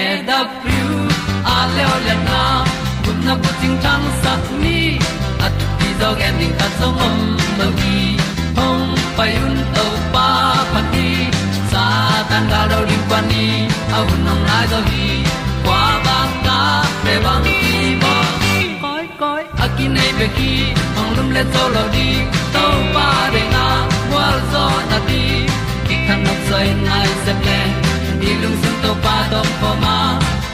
e 0.00 0.02
da 0.28 0.38
thru 0.60 0.86
a 1.54 1.58
le 1.74 1.84
le 2.06 2.14
na 2.28 2.40
kun 3.04 3.16
na 3.26 3.34
ko 3.42 3.50
ting 3.60 3.76
tang 3.84 4.06
sat 4.22 4.44
ni 4.62 4.78
at 5.46 5.54
ti 5.78 5.88
dog 6.00 6.18
ending 6.28 6.54
ta 6.60 6.66
song 6.78 6.98
om 7.06 7.16
lo 7.58 7.68
gi 7.80 7.98
hong 8.58 8.86
pai 9.16 9.32
un 9.46 9.56
to 9.76 9.86
pa 10.14 10.28
pa 10.72 10.80
ti 10.92 11.08
sa 11.72 11.84
tan 12.30 12.44
ga 12.52 12.62
do 12.70 12.78
ri 12.88 12.98
pa 13.10 13.18
ni 13.30 13.46
au 13.96 14.06
nong 14.26 14.42
lai 14.48 14.64
do 14.72 14.80
gi 14.90 15.08
kwa 15.64 15.82
ba 16.06 16.18
ta 16.46 16.58
pe 17.04 17.14
bang 17.24 17.46
ki 17.60 17.76
bo 18.02 18.14
koi 18.84 19.06
koi 19.22 19.42
akin 19.64 19.90
nei 19.96 20.10
be 20.18 20.26
ki 20.38 20.52
ong 21.00 21.10
lum 21.16 21.28
le 21.36 21.42
zo 21.54 21.64
lo 21.76 21.84
di 21.94 22.08
to 22.54 22.64
pa 22.94 23.08
de 23.34 23.42
na 23.54 23.66
wa 24.12 24.26
zo 24.52 24.64
na 24.90 24.98
ti 25.08 25.22
ki 25.86 25.96
kan 26.06 26.18
nok 26.26 26.40
sai 26.48 26.66
nai 26.88 27.08
se 27.24 27.34
to 28.88 28.94
pa 29.04 29.16
to 29.32 29.40
po 29.60 29.70
ma 29.84 29.96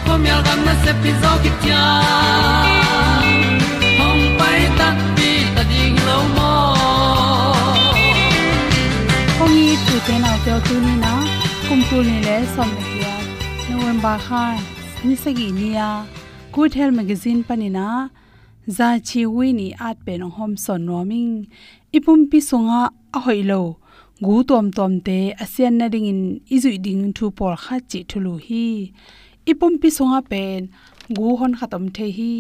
po 0.05 0.15
mi 0.23 0.29
al 0.35 0.41
gam 0.47 0.61
na 0.67 0.73
se 0.85 0.93
pi 1.03 1.11
zo 1.23 1.33
ki 1.43 1.51
tia 1.63 1.83
hom 3.99 4.19
pai 4.39 4.63
ta 4.79 4.89
pi 5.19 5.29
ta 5.55 5.63
ding 5.73 5.99
lo 6.07 6.17
mo 6.37 6.55
hom 9.39 9.53
ni 9.59 9.77
tu 9.87 9.95
te 10.07 10.17
na 10.25 10.33
te 10.47 10.57
tu 10.67 10.81
ni 10.87 10.95
na 11.05 11.13
kum 11.67 11.87
tu 11.91 12.03
ni 12.09 12.17
le 12.27 12.37
som 12.57 12.75
le 12.81 12.91
ya 13.05 13.15
november 13.69 14.17
khan 14.27 14.59
ni 15.07 15.15
se 15.23 15.31
gi 15.39 15.49
ni 15.59 15.71
ya 15.79 15.89
good 16.59 16.73
health 16.79 16.97
magazine 17.01 17.41
panina 17.49 17.87
za 18.79 18.89
chi 19.13 19.23
wi 19.37 19.55
ni 19.61 19.69
at 19.91 19.97
pe 20.09 20.19
no 20.25 20.29
hom 20.41 20.59
son 20.65 20.81
noming 20.91 21.33
ipum 21.97 22.27
pi 22.35 22.39
sunga 22.51 22.83
a 23.17 23.19
hoilo 23.29 23.63
gu 24.23 24.43
tom 24.49 24.71
tom 24.71 25.01
te 25.07 25.19
asian 25.43 25.79
na 25.79 25.87
ring 25.93 26.07
in 26.07 26.23
izui 26.55 26.79
ding 26.87 27.13
thu 27.17 27.31
por 27.39 27.55
kha 27.63 27.77
chi 27.91 28.01
thulu 28.11 28.35
hi. 28.47 28.93
Ipum 29.51 29.73
pi 29.81 29.89
songa 29.97 30.21
pen, 30.31 30.61
gu 31.17 31.37
hon 31.39 31.53
khatam 31.59 31.85
the 31.97 32.07
hi. 32.17 32.35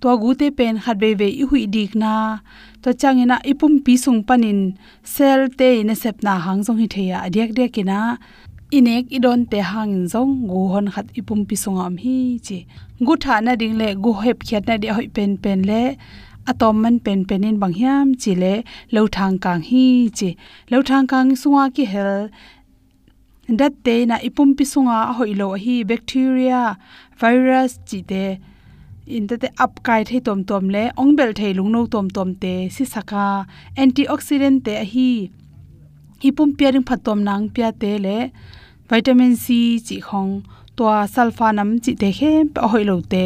To 0.00 0.08
gu 0.22 0.34
te 0.40 0.46
pen 0.58 0.74
khat 0.84 0.96
be 1.02 1.14
ve 1.20 1.28
i 1.42 1.44
hui 1.50 1.66
dik 1.74 1.92
na. 2.02 2.14
To 2.82 2.90
changina 3.00 3.36
ipum 3.50 3.72
pi 3.84 3.94
sung 4.04 4.20
panin 4.28 4.60
sel 5.14 5.40
te 5.58 5.70
na 5.88 5.94
sep 6.02 6.16
na 6.26 6.32
hang 6.44 6.60
jong 6.66 6.78
hi 6.82 6.86
theya 6.94 7.18
adek 7.26 7.50
de 7.58 7.64
kina 7.74 8.00
inek 8.76 9.04
idon 9.16 9.40
te 9.50 9.58
hang 9.70 9.94
jong 10.12 10.32
gu 10.50 10.60
hon 10.72 10.86
khat 10.94 11.06
ipum 11.20 11.40
pi 11.48 11.56
sung 11.62 11.78
am 11.86 11.96
hi 12.04 12.18
chi. 12.46 12.58
Gu 13.06 13.14
tha 13.22 13.34
na 13.46 13.52
ding 13.60 13.76
le, 13.80 13.88
gu 14.04 14.12
hep 14.24 14.38
khiat 14.46 14.62
na 14.68 14.74
de 14.82 14.88
hoi 14.96 15.08
pen 15.16 15.30
pen 15.42 15.60
le 15.70 15.82
atom 16.50 16.82
man 16.82 16.96
pen 17.04 17.24
penin 17.28 17.56
bang 17.62 17.74
hiam 17.78 18.06
chi 18.22 18.32
lo 18.94 19.02
thang 19.16 19.38
kang 19.44 19.62
hi 19.68 20.10
chi. 20.18 20.28
Lo 20.70 20.82
thang 20.82 21.06
kang 21.06 21.30
sunga 21.42 21.64
ki 21.74 21.84
hel. 21.92 22.28
Dat 23.60 23.72
te 23.84 23.94
na 24.06 24.16
ipum 24.28 24.50
pi 24.56 24.64
sunga 24.64 24.98
hoilo 25.16 25.48
hi 25.64 25.74
bacteria, 25.90 26.62
virus 27.20 27.72
chi 27.88 28.00
te. 28.10 28.24
In 29.06 29.26
te 29.28 29.48
up 29.64 29.82
kai 29.86 30.02
thei 30.08 30.20
tom 30.26 30.44
tom 30.48 30.64
le, 30.74 30.84
ong 31.00 31.12
bel 31.16 31.32
thei 31.38 31.52
lung 31.52 31.70
no 31.72 31.86
tom 31.86 32.08
tom 32.16 32.30
te 32.42 32.54
si 32.74 32.84
saka 32.84 33.26
antioxidant 33.82 34.64
te 34.66 34.74
hi. 34.92 35.10
Ipum 36.28 36.50
piaring 36.58 36.86
phatom 36.88 37.18
nang 37.28 37.44
pia 37.54 37.70
te 37.72 37.98
le, 38.04 38.18
vitamin 38.88 39.36
c 39.44 39.46
chi 39.86 39.96
khong 40.08 40.32
to 40.76 40.84
sulfa 41.14 41.48
nam 41.54 41.70
chi 41.84 41.92
te 42.00 42.08
khe 42.18 42.32
hoilo 42.72 42.96
te 43.12 43.24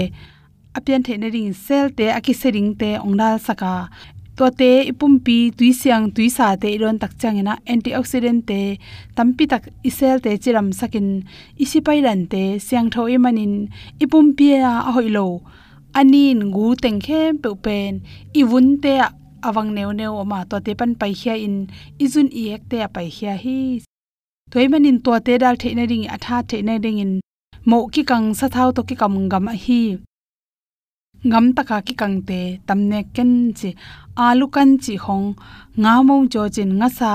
apian 0.74 1.02
the 1.04 1.16
na 1.18 1.28
ring 1.28 1.52
sel 1.52 1.90
te 1.90 2.06
akisering 2.18 2.78
te 2.78 2.98
ongdal 2.98 3.38
saka. 3.38 3.88
To 4.38 4.50
te 4.50 4.86
ipum 4.90 5.18
pi 5.18 5.50
tui 5.50 5.72
siang 5.72 6.12
tui 6.14 6.28
sa 6.30 6.54
te, 6.54 6.68
iron 6.70 6.98
tak 7.02 7.18
changena, 7.18 7.58
antioxidant 7.66 8.46
te, 8.46 8.78
tampi 9.16 9.48
tak 9.50 9.64
isel 9.82 10.20
te, 10.22 10.30
chiram 10.38 10.70
sakin 10.72 11.24
isipai 11.58 11.98
ran 12.06 12.26
te, 12.32 12.58
siang 12.66 12.86
tho 12.94 13.08
imanin 13.10 13.66
ipum 13.98 14.36
pi 14.38 14.54
a 14.62 14.92
hoilo 14.94 15.42
anin 15.98 16.52
gu 16.54 16.66
teng 16.82 17.00
khe 17.06 17.20
pe 17.42 17.50
pen 17.64 17.92
i 18.34 18.42
iwun 18.42 18.78
te, 18.82 18.94
awang 19.48 19.70
neu 19.76 19.90
neu 19.92 20.12
oma. 20.22 20.44
To 20.50 20.60
te 20.60 20.72
pan 20.78 20.94
pai 21.00 21.12
khia 21.20 21.34
in, 21.46 21.56
izun 22.04 22.28
i 22.40 22.42
ek 22.54 22.62
te 22.70 22.78
pai 22.94 23.08
khia 23.16 23.34
hi. 23.44 23.58
Toy 24.50 24.66
manin 24.70 25.02
to 25.04 25.18
te 25.26 25.34
dal 25.42 25.56
theina 25.60 25.84
ring 25.90 26.06
atha 26.14 26.36
theina 26.48 26.78
ring 26.84 26.98
in, 27.04 27.12
mo 27.70 27.78
ki 27.92 28.02
kang, 28.10 28.34
sa 28.38 28.46
thau 28.54 28.70
to 28.70 28.82
ki 28.88 28.94
kam 29.00 29.28
gam 29.32 29.46
hi 29.64 29.82
ngam 31.26 31.46
taka 31.56 31.76
ki 31.86 31.94
kangte 32.00 32.40
tamne 32.66 32.98
ken 33.14 33.32
chi 33.58 33.70
alu 34.26 34.46
kan 34.54 34.70
chi 34.84 34.94
hong 35.04 35.28
nga 35.82 35.92
mo 36.06 36.14
jo 36.32 36.42
chin 36.54 36.70
nga 36.78 36.88
sa 36.98 37.12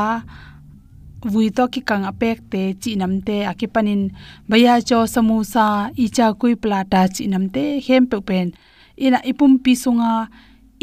vui 1.31 1.47
to 1.57 1.63
ki 1.73 1.81
kang 1.89 2.03
apek 2.11 2.37
te 2.51 2.61
chi 2.81 2.91
nam 3.01 3.13
te 3.27 3.35
akipanin 3.51 4.03
baya 4.49 4.73
cho 4.89 4.99
samusa 5.13 5.65
icha 6.03 6.27
kui 6.39 6.53
plata 6.63 7.01
chi 7.15 7.23
nam 7.33 7.45
te 7.55 7.63
hem 7.85 8.03
pe 8.11 8.17
pen 8.27 8.47
ina 9.05 9.19
ipum 9.31 9.53
pi 9.63 9.73
sunga 9.83 10.11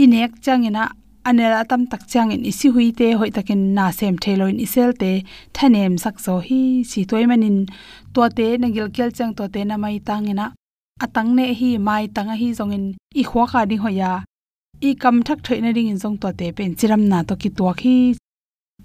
inek 0.03 0.33
changena 0.45 0.85
anela 1.29 1.61
tam 1.71 1.83
tak 1.91 2.03
chang 2.13 2.31
in 2.35 2.43
isi 2.51 2.69
hui 2.75 2.89
te 2.99 3.07
hoi 3.19 3.31
takin 3.37 3.63
na 3.77 3.85
sem 3.99 4.15
theloin 4.23 4.59
isel 4.67 4.91
te 5.03 5.13
thanem 5.57 5.93
sak 6.05 6.17
zo 6.25 6.35
hi 6.47 6.61
si 6.91 7.01
toimanin. 7.11 7.59
To 8.15 8.23
te 8.37 8.47
nagil 8.63 8.89
kel 8.97 9.11
chang 9.17 9.33
to 9.39 9.45
te 9.55 9.61
na 9.69 9.77
mai 9.83 9.99
tangena 10.09 10.47
atang 11.05 11.31
ne 11.37 11.47
hi 11.61 11.71
mai 11.87 12.05
tanga 12.15 12.35
hi 12.41 12.49
zongin 12.59 12.87
i 13.21 13.23
khwa 13.31 13.45
kha 13.51 13.61
ding 13.71 13.83
hoya 13.85 14.13
i 14.89 14.91
kam 15.03 15.17
thak 15.27 15.39
thoina 15.47 15.71
ding 15.77 15.89
in 15.93 16.01
zong 16.03 16.17
to 16.23 16.29
te 16.39 16.47
pen 16.57 16.71
chiram 16.79 17.03
na 17.11 17.19
to 17.29 17.35
ki 17.43 17.49
to 17.59 17.73
khi 17.81 17.97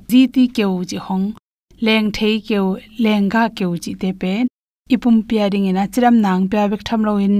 ji 0.10 0.22
ti 0.28 0.44
keu 0.58 0.84
ji 0.90 0.98
hong, 0.98 1.26
leng 1.86 2.08
thei 2.16 2.36
keu, 2.48 2.66
leng 3.04 3.30
ga 3.34 3.44
keu 3.58 3.72
ji 3.84 3.92
te 4.02 4.10
pen. 4.22 4.48
Ipum 4.94 5.16
pia 5.28 5.46
ding 5.54 5.68
ina 5.70 5.84
chiram 5.94 6.16
nang 6.26 6.44
pia 6.50 6.64
bek 6.72 6.84
tham 6.88 7.02
lo 7.08 7.14
in. 7.28 7.38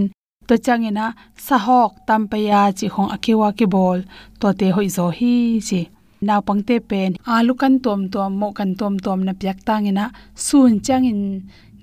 To 0.48 0.56
chang 0.66 0.84
ina 0.90 1.06
sa 1.46 1.58
hok 1.66 1.92
tam 2.08 2.22
pa 2.30 2.38
ya 2.38 2.62
chi 2.78 2.88
hong 2.96 3.10
akewa 3.16 3.50
ke 3.58 3.66
bol. 3.74 4.00
To 4.40 4.48
te 4.60 4.68
hoi 4.76 4.88
zo 4.98 5.06
hi 5.18 5.36
chi 5.68 5.82
naw 6.28 6.42
pangte 6.48 6.76
pen, 6.90 7.12
alu 7.36 7.54
kan 7.62 7.76
tom 7.86 8.02
tom 8.14 8.32
mo 8.40 8.48
kan 8.58 8.72
tom 8.80 8.94
tom 9.06 9.20
na 9.28 9.34
pyak 9.40 9.58
tangena 9.68 10.06
sun 10.46 10.74
changin 10.86 11.22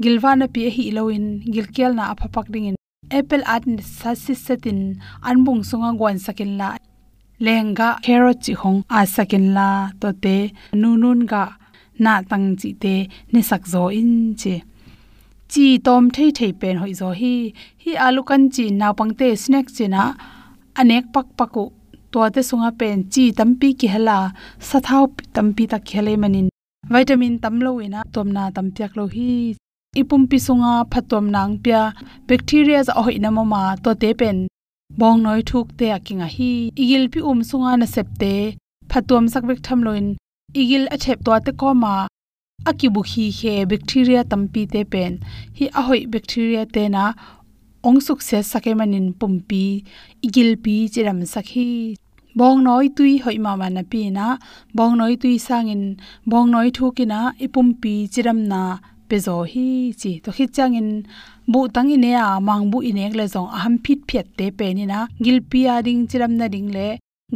gilwana 0.02 0.46
pi 0.54 0.60
hi 0.74 0.84
loin 0.96 1.24
gilkel 1.52 1.92
na 1.98 2.04
aphapak 2.12 2.46
ding 2.52 2.66
in 2.70 2.76
apple 3.18 3.44
at 3.54 3.64
sasis 3.98 4.40
setin, 4.46 4.80
anbung 5.28 5.62
sunga 5.68 5.90
gwan 5.98 6.18
sakin 6.26 6.52
la, 6.60 6.68
lenga 7.44 7.88
carrot 8.04 8.38
chi 8.44 8.52
hong 8.62 8.80
a 8.98 9.00
sakin 9.14 9.46
la 9.56 9.68
to 10.00 10.08
te 10.24 10.36
nunun 10.80 11.20
ga, 11.32 11.44
na 12.04 12.12
tang 12.30 12.46
chi 12.60 12.70
te 12.82 12.94
ne 13.32 13.40
sak 13.50 13.62
zo 13.72 13.82
in 14.00 14.12
che 14.40 14.54
chi 15.52 15.66
tom 15.86 16.04
thei 16.14 16.30
thei 16.38 16.52
pen 16.60 16.76
hoi 16.82 16.92
zo 17.00 17.08
hi 17.20 17.34
hi 17.82 17.92
alu 18.06 18.22
kan 18.28 18.42
chi 18.54 18.64
na 18.80 18.88
pangte 18.98 19.28
snack 19.42 19.66
china 19.76 20.02
anek 20.80 21.04
pak 21.14 21.26
paku 21.38 21.64
to 22.12 22.20
te 22.34 22.40
sunga 22.48 22.70
pen 22.80 22.96
chi 23.12 23.24
tampi 23.38 23.68
ki 23.80 23.88
hela 23.94 24.18
sathau 24.68 25.04
tampi 25.34 25.64
ta 25.72 25.78
khele 25.88 26.14
manin. 26.22 26.48
Vitamin 26.92 27.34
tamlo 27.42 27.70
ina 27.86 28.00
tomna 28.14 28.42
tampiak 28.56 28.92
lo 28.98 29.04
hi 29.14 29.30
ipum 30.00 30.22
pisunga 30.30 30.74
phatom 30.92 31.24
nang 31.34 31.54
pya 31.64 31.80
bacteria 32.28 32.80
za 32.86 32.92
hoi 33.04 33.18
na 33.24 33.30
mama 33.36 33.62
to 33.84 33.90
te 34.02 34.10
pen. 34.20 34.38
Bong 34.98 35.18
noi 35.24 35.40
thuk 35.50 35.66
te 35.78 35.86
akinga 35.96 36.28
hi. 36.34 36.52
Igil 36.82 37.04
pi 37.12 37.20
um 37.30 37.40
sunga 37.48 37.72
na 37.80 37.86
septe 37.94 38.32
phatom 38.90 39.24
sak 39.32 39.44
bek 39.48 39.60
tham 39.66 39.80
loin. 39.86 40.06
Igil 40.60 40.84
a 40.94 40.96
chep 41.02 41.18
to 41.26 41.32
te 41.46 41.52
ko 41.60 41.68
ma 41.82 41.94
akibu 42.70 43.00
hi 43.10 43.24
he 43.38 43.52
bacteria 43.70 44.20
tampi 44.30 44.62
te 44.72 44.80
pen. 44.92 45.12
Hi 45.58 45.64
ahoi 45.78 46.00
bacteria 46.12 46.62
te 46.74 46.84
na 46.94 47.04
ong 47.88 48.00
suk 48.06 48.20
se 48.28 48.38
sake 48.50 48.72
manin 48.78 49.08
pumpi. 49.18 49.64
Igil 50.26 50.50
pi 50.64 50.74
chiram 50.92 51.20
sakhi 51.34 51.68
bong 52.38 52.58
noi 52.66 52.88
tui 52.96 53.12
hoi 53.24 53.36
ma 53.44 53.52
ma 53.60 53.68
na 53.76 53.82
pi 53.90 54.00
na. 54.16 54.26
Bong 54.76 54.94
noi 55.00 55.14
tui 55.22 55.36
sangin. 55.46 55.84
Bong 56.30 56.48
noi 56.54 56.68
thukina 56.76 57.20
ipumpi 57.44 57.94
chiram 58.12 58.40
na 58.52 58.62
pezo 59.12 59.36
hi 59.52 59.66
chi 60.00 60.10
to 60.24 60.30
khi 60.36 60.44
changin 60.56 60.88
bu 61.52 61.60
tang 61.74 61.90
ine 61.96 62.12
a 62.26 62.28
mang 62.48 62.64
bu 62.70 62.78
inek 62.90 63.12
le 63.18 63.24
zong 63.34 63.48
aham 63.56 63.74
phit 63.84 64.00
phet 64.08 64.26
te 64.38 64.46
pe 64.58 64.66
ni 64.76 64.84
na 64.92 64.98
gilpi 65.24 65.60
a 65.72 65.74
ding 65.86 66.02
chiram 66.10 66.32
na 66.40 66.46
ding 66.54 66.70
le 66.76 66.88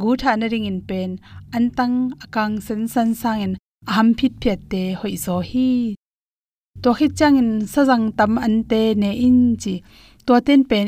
gu 0.02 0.10
tha 0.20 0.30
na 0.40 0.46
ring 0.52 0.66
in 0.70 0.80
pen 0.88 1.10
antang 1.56 1.96
akang 2.24 2.54
sen 2.66 2.82
san 2.92 3.08
sang 3.20 3.40
in 3.46 3.52
aham 3.90 4.08
phit 4.18 4.32
phet 4.42 4.58
te 4.70 4.82
hoi 5.00 5.14
zo 5.24 5.36
hi 5.50 5.68
to 6.82 6.90
khi 6.98 7.06
changin 7.18 7.50
sajang 7.72 8.04
tam 8.18 8.32
ante 8.46 8.82
ne 9.02 9.10
in 9.26 9.38
chi 9.62 9.74
to 10.26 10.32
ten 10.46 10.60
pen 10.70 10.86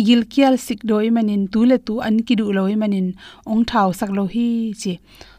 igil 0.00 0.22
kial 0.32 0.54
sik 0.66 0.80
doi 0.90 1.06
manin 1.16 1.42
tu 1.52 1.60
le 1.70 1.76
tu 1.86 1.94
an 2.06 2.16
ki 2.26 2.34
du 2.40 2.46
loi 2.56 2.74
manin 2.82 3.08
ong 3.50 3.62
thau 3.70 3.88
sak 3.98 4.10
lo 4.16 4.24
hi 4.34 4.48
chi 4.80 4.92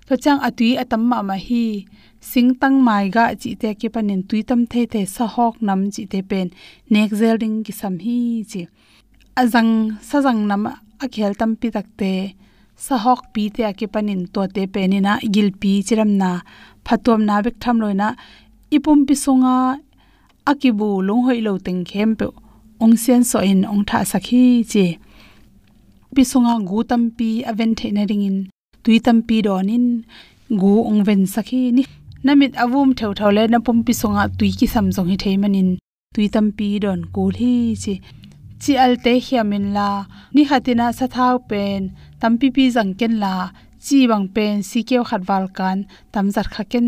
to 0.07 0.13
chang 0.23 0.39
atui 0.47 0.69
atam 0.81 1.01
ma 1.09 1.17
ma 1.29 1.35
hi 1.47 1.65
sing 2.31 2.49
tang 2.61 2.77
mai 2.87 3.05
ga 3.15 3.25
chi 3.41 3.49
te 3.61 3.69
ki 3.79 3.87
panin 3.93 4.21
tui 4.29 4.41
tam 4.49 4.61
the 4.71 4.81
the 4.93 5.01
sa 5.15 5.25
hok 5.35 5.55
nam 5.67 5.79
chi 5.93 6.03
te 6.11 6.19
pen. 6.29 6.47
Nek 6.93 7.09
zelding 7.19 7.57
ki 7.65 7.73
sam 7.79 7.95
hi 8.03 8.17
chi. 8.51 8.61
Azang, 9.41 9.71
sa 10.07 10.17
jang 10.25 10.41
nam 10.49 10.63
a 11.03 11.05
khel 11.13 11.33
tam 11.39 11.51
pi 11.59 11.67
tak 11.75 11.87
te. 11.99 12.13
Sa 12.85 12.95
hok 13.05 13.21
pi 13.33 13.43
te 13.55 13.63
ki 13.79 13.87
panin 13.93 14.21
to 14.33 14.41
te 14.55 14.63
penina 14.73 15.13
gil 15.33 15.49
pi 15.61 15.71
chiram 15.87 16.11
na. 16.21 16.31
Phatom 16.85 17.19
na 17.27 17.35
bek 17.45 17.55
tham 17.63 17.77
loina 17.83 18.07
ipum 18.75 18.99
pi 19.07 19.15
songa 19.23 19.55
akibu 20.49 20.89
long 21.07 21.23
hoi 21.25 21.39
lo 21.45 21.53
teng 21.65 21.83
khem 21.89 22.09
pe. 22.19 22.25
Ong 22.83 22.95
sen 23.03 23.21
so 23.29 23.37
in 23.51 23.61
ong 23.71 23.83
tha 23.89 23.99
sakhi 24.11 24.43
chi. 24.71 24.85
Pi 26.15 26.21
songa 26.31 26.53
gu 26.69 26.77
tam 26.89 27.01
pi 27.17 27.29
aven 27.49 27.71
the 27.77 27.87
na 27.95 28.03
ring 28.09 28.23
in. 28.29 28.37
Tui 28.83 28.97
tam 29.05 29.17
pi 29.27 29.35
donin 29.45 29.85
gu 30.61 30.73
ong 30.89 31.01
ven 31.07 31.21
sakhi 31.35 31.61
ni 31.77 31.83
namit 32.25 32.53
avum 32.63 32.89
theu 32.99 33.11
thau 33.19 33.31
le 33.37 33.43
na 33.53 33.59
pum 33.65 33.77
pi 33.85 33.93
songa 34.01 34.23
tui 34.37 34.51
ki 34.59 34.67
sam 34.73 34.85
jong 34.95 35.09
hi 35.11 35.17
thei 35.23 35.35
manin 35.43 35.69
tui 36.13 36.27
tam 36.33 36.47
pi 36.57 36.67
don 36.83 37.01
ko 37.15 37.23
hi 37.39 37.53
chi. 37.83 37.93
Chi 38.61 38.73
al 38.85 38.93
te 39.03 39.13
hiamin 39.25 39.65
la. 39.75 39.89
Ni 40.33 40.43
hatina 40.49 40.87
sa 40.97 41.05
thau 41.15 41.35
pen. 41.49 41.81
Tam 42.19 42.33
pi 42.39 42.47
pi 42.55 42.63
jang 42.75 42.91
ken 42.99 43.13
la. 43.23 43.35
Chi 43.85 43.99
bang 44.09 44.27
pen 44.35 44.55
si 44.69 44.79
keu 44.89 45.03
khat 45.09 45.23
wal 45.29 45.45
kan. 45.57 45.77
Tam 46.13 46.25
zar 46.35 46.47
kha 46.53 46.63
ken. 46.71 46.87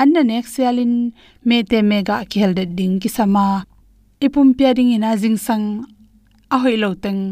An 0.00 0.12
nek 0.30 0.46
sialin. 0.52 0.94
Me 1.48 1.56
te 1.70 1.78
mega 1.90 2.16
khel 2.32 2.52
de 2.58 2.64
ding 2.78 2.96
ki 3.02 3.08
sama. 3.16 3.46
Ipum 4.24 4.48
pya 4.58 4.70
ding 4.76 4.92
ina 4.96 5.10
jing 5.22 5.38
sang. 5.46 5.66
A 6.54 6.56
hoi 6.62 6.76
lo 6.82 6.90
teng. 7.04 7.22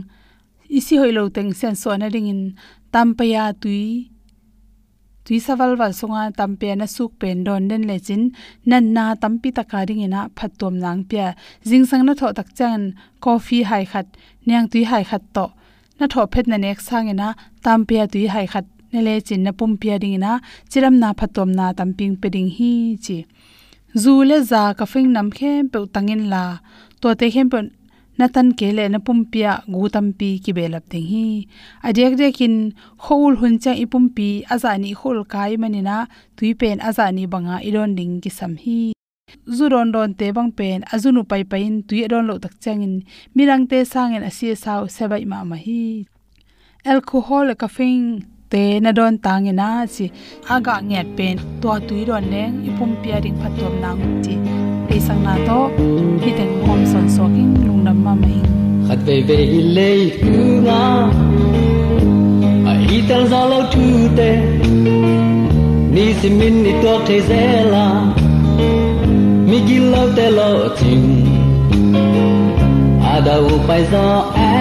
Isi 0.78 0.94
hoi 1.00 1.12
lo 1.18 1.25
teng 1.37 1.50
sen 1.58 1.75
so 1.80 1.90
na 1.97 2.08
ding 2.14 2.28
in. 2.32 2.42
Tam 2.92 3.08
pa 3.16 3.25
ya 3.32 3.44
tui 3.62 3.85
tui 5.28 5.38
sawal 5.47 5.73
wal 5.80 5.92
songa 6.00 6.23
tampe 6.38 6.68
na 6.80 6.87
suk 6.97 7.12
pen 7.20 7.44
don 7.47 7.62
den 7.70 7.82
le 7.90 7.97
chin, 8.06 8.23
nan 8.70 8.85
na 8.94 9.04
tampi 9.23 9.49
taka 9.56 9.80
ring 9.88 10.02
ina 10.06 10.20
phatom 10.37 10.75
nang 10.85 11.00
pya 11.08 11.26
jing 11.68 11.85
sang 11.88 12.04
na 12.06 12.12
tho 12.20 12.28
tak 12.38 12.49
chang 12.58 12.85
coffee 13.25 13.64
hai 13.70 13.85
khat, 13.90 14.06
nyang 14.49 14.66
tui 14.70 14.82
hai 14.90 15.04
khat 15.11 15.23
to. 15.35 15.47
Na 15.99 16.06
tho 16.12 16.23
phet 16.32 16.47
na 16.50 16.56
nek 16.64 16.80
sang 16.88 17.06
ina 17.12 17.28
tampe 17.64 17.97
tui 18.12 18.25
hai 18.35 18.47
khat 18.52 18.66
ne 18.92 19.00
le 19.06 19.14
chin 19.26 19.40
na 19.47 19.52
pum 19.58 19.73
pya 19.80 19.94
ring 20.02 20.16
ina 20.18 20.32
chiram 20.70 20.94
na 21.02 21.08
phatom 21.18 21.50
na 21.58 21.66
tamping 21.78 22.14
pe 22.20 22.28
ding 22.35 22.50
hi 22.56 22.73
chi. 23.04 23.18
Zu 24.02 24.12
le 24.28 24.38
za 24.50 24.62
ka 24.78 24.85
fing 24.92 25.08
nam 25.16 25.28
khem 25.38 25.68
pe 25.73 25.78
tangin 25.94 26.23
la. 26.32 26.44
To 27.00 27.08
te 27.20 27.26
khem 27.35 27.47
pe 27.52 27.58
natan 28.18 28.48
kele 28.58 28.84
na 28.92 28.98
pumpia 29.06 29.52
gu 29.72 29.82
tampi 29.94 30.30
ki 30.44 30.52
belap 30.58 30.84
ding 30.92 31.08
hi 31.12 31.26
adek 31.88 32.12
dekin 32.20 32.54
khol 33.04 33.32
huncha 33.40 33.72
ipumpi 33.84 34.28
azani 34.54 34.90
khol 35.00 35.18
kai 35.32 35.52
manina 35.62 35.96
tuipen 36.37 36.78
azani 36.88 37.25
banga 37.32 37.56
iron 37.68 37.90
ding 37.98 38.14
ki 38.22 38.30
sam 38.38 38.54
hi. 38.64 38.80
Zuron 39.56 39.88
don 39.94 40.10
te 40.18 40.26
bang 40.37 40.50
pen 40.58 40.78
azunu 40.94 41.22
pai 41.30 41.42
pain 41.52 41.72
tui 41.88 42.00
don 42.12 42.25
lo 42.28 42.34
tak 42.44 42.54
changin 42.62 42.94
mirang 43.37 43.64
te 43.70 43.78
sangen 43.92 44.22
asia 44.30 44.54
sau 44.64 44.82
sebai 44.96 45.25
ma 45.30 45.38
ma 45.50 45.56
hi. 45.64 45.82
Alcohol 46.92 47.46
caffeine 47.60 48.25
te 48.52 48.62
na 48.84 48.90
don 48.98 49.14
tangena 49.25 49.70
chi 49.94 50.06
aga 50.54 50.75
nget 50.88 51.08
pen 51.16 51.37
to 51.62 51.70
tui 51.88 52.02
don 52.08 52.25
ne 52.32 52.42
ipum 52.68 52.90
pia 53.02 53.16
ring 53.25 53.38
phatom 53.40 53.75
nang 53.84 54.00
chi 54.25 54.34
te 54.88 54.96
sang 55.06 55.22
na 55.26 55.34
to 55.48 55.58
hi 56.22 56.30
ten 56.38 56.50
mom 56.66 56.80
son 56.92 57.06
so 57.16 57.25
king 58.08 58.14
lung 58.14 58.14
nam 58.14 58.14
ma 58.14 58.14
mai 58.14 58.40
khat 58.88 58.98
ve 59.06 59.16
ve 59.28 60.10
ku 60.20 60.36
nga 60.64 60.82
ai 62.70 63.02
tel 63.08 63.24
za 63.30 63.40
lo 63.50 63.60
tu 63.72 63.86
te 64.16 64.30
ni 65.94 66.14
si 66.20 66.28
min 66.30 66.54
ni 66.64 66.72
to 66.82 66.92
te 67.06 67.16
zela 67.28 67.86
mi 69.48 69.58
gi 69.66 69.78
lo 69.92 70.02
te 70.16 70.26
lo 70.30 70.68
tình 70.80 71.06
ada 73.14 73.34
u 73.52 73.54
pai 73.68 73.82
zo 73.92 74.06
a 74.34 74.52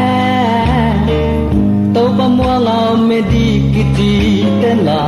to 1.93 2.03
ba 2.17 2.27
mo 2.37 2.51
la 2.67 2.79
me 3.07 3.19
di 3.31 3.47
ki 3.73 3.83
ti 3.95 4.11
tên 4.61 4.77
la 4.87 5.03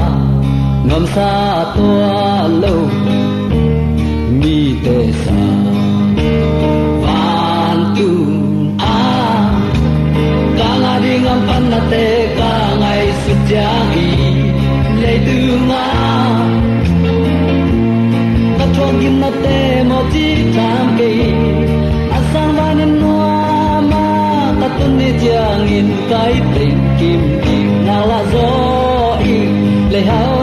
ngắm 0.88 1.04
sa 1.16 1.32
tua 1.76 2.48
lo 2.62 2.76
mi 4.40 4.58
te 4.84 4.98
sa 5.24 5.79
lam 11.30 11.42
pan 11.48 11.64
na 11.72 11.80
te 11.92 12.06
ka 12.38 12.52
ngai 12.82 13.04
su 13.24 13.34
cha 13.50 13.68
i 14.04 14.08
le 15.02 15.14
tu 15.26 15.40
ma 15.70 15.84
ta 18.58 18.66
thong 18.76 18.96
kim 19.02 19.16
na 19.24 19.30
te 19.44 19.58
mo 19.90 20.00
ti 20.14 20.26
tam 20.56 20.88
ke 21.00 21.12
a 22.18 22.20
sang 22.32 22.54
ba 22.58 22.68
van 22.78 22.82
no 23.02 23.14
ma 23.92 24.06
ta 24.60 24.68
tun 24.78 24.92
ni 25.00 25.10
jang 25.24 25.66
in 25.78 25.90
kai 26.12 26.36
te 26.54 26.66
kim 27.00 27.22
kim 27.46 27.70
na 27.88 27.98
la 28.12 28.20
zo 28.34 28.50
i 29.36 29.40
le 29.94 30.02
hao 30.10 30.39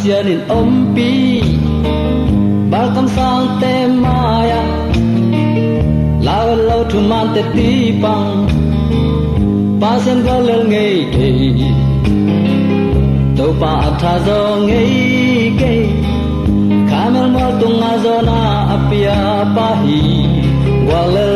Eliza 0.00 0.22
pasianin 0.24 0.40
ompi 0.48 1.42
Balkam 2.70 3.08
sang 3.08 3.60
te 3.60 3.86
maya 3.86 4.62
Lao 6.22 6.54
lo 6.56 6.88
thu 6.90 7.00
man 7.00 7.34
te 7.34 7.42
ti 7.54 8.00
pang 8.02 8.48
pa 9.80 9.98
sen 10.04 10.22
ga 10.24 10.36
le 10.46 10.56
ngei 10.70 10.98
te 11.14 11.28
To 13.36 13.46
pa 13.60 13.74
tha 14.00 14.14
zo 14.26 14.40
ngei 14.66 15.52
ke 15.60 15.74
Kamel 16.90 17.26
mo 17.34 17.46
tung 17.60 17.76
nga 17.80 17.92
zo 18.04 18.16
na 18.28 18.40
apia 18.74 19.20
pa 19.56 19.68
hi. 19.82 20.00
Wa 20.88 21.00
le 21.14 21.29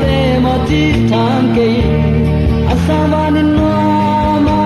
te 0.00 0.16
mo 0.44 0.54
ti 0.68 0.82
tham 1.10 1.42
ke 1.56 1.68
Asawanin 2.72 3.50
no 3.56 3.72
ma 4.46 4.58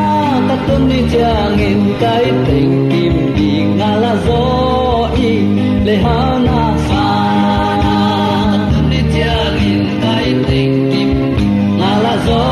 ta 0.48 0.56
Katun 0.56 0.82
ni 0.90 1.00
cha 1.12 1.18
jangin 1.22 1.82
kai 2.02 2.26
ting 2.46 2.74
kim 2.90 3.16
di 3.36 3.50
ngala 3.78 4.12
zo 4.26 4.42
i 5.30 5.32
Le 5.86 5.96
ha 6.04 6.18
na 6.46 6.60
sa 6.88 7.04
ta 7.84 7.96
Katun 8.52 8.84
ni 8.92 9.00
cha 9.14 9.32
jangin 9.34 9.82
kai 10.04 10.28
ting 10.48 10.74
kim 10.92 11.10
di 11.38 11.46
ngala 11.78 12.14
zo 12.26 12.42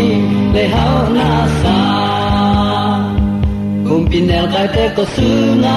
i 0.00 0.02
Le 0.54 0.64
ha 0.74 0.88
na 1.16 1.30
sa. 1.62 1.76
Cùng 3.88 4.04
pin 4.10 4.30
el 4.38 4.46
kai 4.54 4.66
te 4.74 4.84
ko 4.96 5.04
su 5.14 5.30
na 5.64 5.76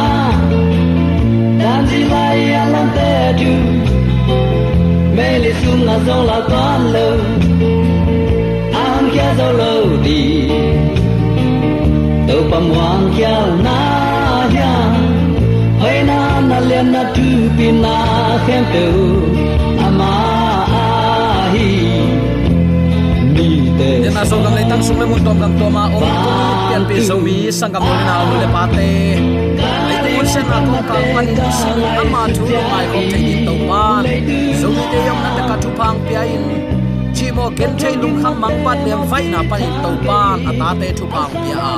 sunga 5.90 6.06
zong 6.06 6.26
la 6.30 6.40
quan 6.50 6.82
lo 6.94 7.10
Ang 8.74 9.06
kia 9.14 9.30
zo 9.38 9.50
lo 9.60 9.74
di 10.06 10.22
Tâu 12.28 12.42
pa 12.52 12.60
muang 12.62 13.06
kia 13.16 13.38
na 13.66 13.80
ya 14.54 14.74
Hoi 15.82 15.98
na 16.06 16.20
na 16.50 16.58
lian 16.70 16.92
na 16.94 17.04
tu 17.16 17.28
pi 17.58 17.68
na 17.72 17.98
khem 18.46 18.64
tu 18.74 18.88
Ama 19.86 20.14
ahi 20.86 21.70
Mi 23.34 23.48
te 23.78 23.90
na 24.14 24.22
so 24.30 24.38
kam 24.44 24.54
lai 24.54 24.66
tang 24.70 24.84
sum 24.86 25.00
le 25.02 25.06
mun 25.10 25.22
tom 25.26 25.38
kam 25.42 25.52
to 25.60 25.66
ma 25.76 25.84
ong 25.90 26.14
tu 26.24 26.32
pian 26.70 26.84
pi 26.90 26.96
so 27.08 27.16
mi 27.18 27.36
sang 27.60 27.74
kam 27.74 27.84
le 27.90 27.96
na 28.08 28.16
le 28.42 28.48
pa 28.54 28.64
te 28.76 28.90
ai 30.36 30.46
te 30.46 30.46
mun 30.46 30.46
sen 30.46 30.46
na 30.50 30.60
ko 30.66 30.80
ka 30.90 30.98
man 31.14 31.26
ni 31.26 31.48
sim 31.60 31.80
ama 32.02 32.22
thu 32.36 32.44
lo 32.54 32.62
mai 32.72 32.86
ko 32.94 33.00
te 33.12 33.18
ni 33.18 33.46
to 33.46 33.54
pan 33.70 34.06
so 34.62 34.68
mi 34.70 34.84
te 34.92 35.00
yong 35.08 35.22
na 35.24 35.30
te 35.38 35.42
ka 35.50 35.56
thu 35.64 35.70
pang 35.78 35.98
pia 36.08 36.22
in 36.22 36.44
chi 37.16 37.32
mo 37.32 37.50
ken 37.58 37.72
chei 37.80 37.96
lung 38.02 38.24
kham 38.24 38.42
mang 38.42 38.58
pat 38.66 38.78
lem 38.86 39.02
vai 39.12 39.24
na 39.34 39.40
pa 39.50 39.58
in 39.58 39.74
to 39.84 39.92
pan 40.08 40.38
ata 40.50 40.70
te 40.82 40.94
thu 40.98 41.06
pang 41.14 41.32
pia 41.42 41.58
a. 41.58 41.76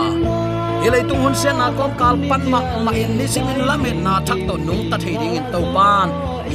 Ilai 0.86 1.03
tung 1.10 1.22
hun 1.24 1.36
sen 1.36 1.58
na 1.62 1.67
kom 1.77 1.91
kal 2.00 2.15
pan 2.29 2.41
ma 2.51 2.60
ma 2.86 2.91
in 2.91 3.17
ni 3.17 3.25
simin 3.34 3.60
lamet 3.67 3.96
na 4.05 4.13
thak 4.27 4.39
to 4.48 4.58
nung 4.67 4.84
ta 4.91 4.98
thei 5.03 5.15
ding 5.22 5.36
in 5.39 5.46
to 5.53 5.60
pan 5.75 6.08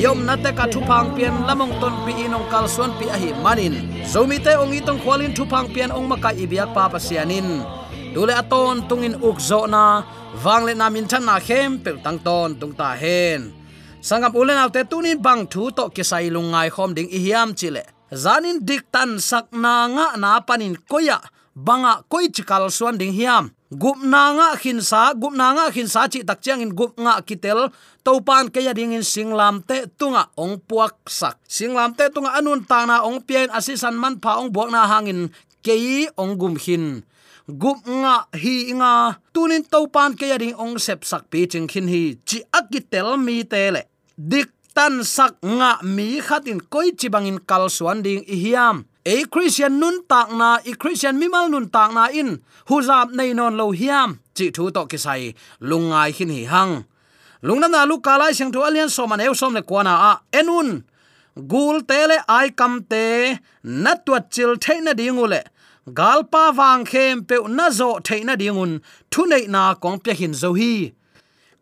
yom 0.03 0.19
na 0.27 0.35
te 0.45 0.51
ka 0.59 0.67
thu 0.73 0.81
pang 0.89 1.09
pian 1.17 1.35
lamong 1.49 1.75
ton 1.81 1.95
pi 2.05 2.13
inong 2.25 2.47
kal 2.53 2.67
suan 2.75 2.91
pi 2.99 3.07
a 3.15 3.17
hi 3.23 3.31
manin 3.45 3.75
zomi 4.13 4.37
te 4.45 4.53
ong 4.63 4.73
itong 4.79 5.01
khwalin 5.03 5.33
thu 5.37 5.45
pang 5.53 5.67
pian 5.75 5.91
ong 5.97 6.07
maka 6.13 6.31
ibiak 6.43 6.71
pa 6.77 6.85
pa 6.93 6.99
sianin 7.07 7.49
tule 8.17 8.33
aton 8.33 8.89
tungin 8.89 9.13
ukzo 9.21 9.69
na 9.69 10.01
wangle 10.41 10.73
na 10.73 10.89
min 10.89 11.05
chan 11.05 11.21
na 11.29 11.37
khem 11.37 11.77
pel 11.85 12.01
tang 12.01 12.17
ton 12.27 12.57
tung 12.57 12.73
ta 12.73 12.97
hen. 12.97 13.53
Sangam 14.01 14.33
ulen 14.41 14.57
autte 14.57 14.89
tunin 14.89 15.21
bang 15.21 15.45
thu 15.53 15.69
to 15.77 15.85
kisai 15.93 16.33
lungai 16.33 16.73
khom 16.75 16.97
ding 16.97 17.13
i 17.13 17.21
hiam 17.25 17.53
chile 17.53 17.85
zanin 18.25 18.65
dik 18.69 18.89
tan 18.95 19.21
sak 19.29 19.53
na 19.53 19.75
nga 19.95 20.07
na 20.23 20.31
panin 20.49 20.81
koya 20.91 21.19
banga 21.67 21.93
koi 22.09 22.33
chikal 22.35 22.65
suan 22.77 22.97
ding 22.97 23.13
hiam. 23.13 23.53
Gup 23.83 23.99
na 24.13 24.23
nga 24.39 24.49
khin 24.63 24.81
sa, 24.81 25.13
gup 25.21 25.35
na 25.37 25.53
nga 25.53 25.65
khin 25.75 25.89
sa 25.95 26.09
chi 26.13 26.25
tak 26.29 26.41
chiang 26.41 26.65
in 26.65 26.73
gup 26.79 26.97
nga 26.97 27.21
kitel, 27.27 27.69
topan 28.07 28.47
ke 28.49 28.65
ya 28.65 28.73
ding 28.73 28.97
in 28.97 29.05
singlam 29.05 29.61
te 29.69 29.91
tunga 29.99 30.23
ong 30.41 30.57
puak 30.69 30.95
sak. 31.05 31.37
Singlam 31.45 31.93
te 31.99 32.09
tunga 32.15 32.31
anun 32.39 32.65
ta 32.65 32.89
na 32.89 33.05
ong 33.05 33.21
pian 33.27 33.53
asisan 33.53 33.99
man 33.99 34.17
pha 34.23 34.41
ong 34.41 34.49
buak 34.55 34.71
na 34.73 34.89
hangin 34.89 35.29
kei 35.61 36.09
ong 36.17 36.33
gum 36.41 36.57
hin 36.57 37.05
gup 37.49 37.79
nga, 37.87 38.27
hi 38.35 38.75
nga. 38.75 39.23
Tunin 39.31 39.63
topan 39.63 40.19
ke 40.19 40.27
ya 40.27 40.39
ding 40.39 40.59
ong 40.59 40.79
sep 40.83 41.07
sak 41.07 41.31
pi 41.31 41.47
ching 41.47 41.71
khin 41.71 41.87
hi. 41.87 42.19
Chi 42.27 42.43
akitel 42.51 43.15
mi 43.19 43.47
te 43.47 43.71
le. 43.71 43.83
Dik 44.19 44.75
tan 44.75 45.07
sak 45.07 45.39
nga 45.43 45.79
mi 45.87 46.19
khatin 46.19 46.61
koi 46.61 46.91
chibangin 46.99 47.39
kal 47.47 47.71
suan 47.71 48.03
ding 48.03 48.27
i 48.27 48.37
hiam. 48.43 48.85
E 49.07 49.23
christian 49.31 49.79
nun 49.79 50.03
tak 50.11 50.35
na 50.35 50.59
e 50.67 50.75
christian 50.75 51.15
mimal 51.23 51.47
nun 51.47 51.71
tak 51.71 51.95
na 51.95 52.11
in. 52.11 52.43
Huzap 52.67 53.15
nei 53.15 53.31
non 53.33 53.55
lo 53.55 53.71
hiam. 53.71 54.19
Chi 54.35 54.51
thu 54.51 54.71
to 54.75 54.83
ki 54.91 54.99
sai. 54.99 55.35
Lungai 55.63 56.11
hin 56.11 56.35
hi 56.35 56.43
hang. 56.51 56.83
Lungnam 57.47 57.71
na 57.71 57.87
lu 57.87 58.03
kalai 58.03 58.35
sang 58.35 58.51
thu 58.51 58.67
alian 58.67 58.91
som 58.91 59.15
an 59.15 59.23
eu 59.23 59.35
som 59.35 59.55
le 59.55 59.63
kwana 59.63 59.95
a. 60.11 60.13
Enun. 60.35 60.83
Gul 61.37 61.85
tele 61.87 62.19
ai 62.27 62.51
kam 62.51 62.83
te. 62.91 63.39
Natwa 63.63 64.19
chil 64.35 64.59
theina 64.59 64.93
dingule 64.99 65.47
galpa 65.87 66.51
wang 66.51 66.85
khem 66.85 67.23
pe 67.23 67.37
na 67.47 67.71
zo 67.71 68.03
theina 68.03 68.35
dingun 68.35 68.83
thu 69.11 69.23
nei 69.31 69.47
na 69.47 69.75
kong 69.75 69.99
pe 70.05 70.13
hin 70.19 70.35
zo 70.35 70.51
hi. 70.59 70.91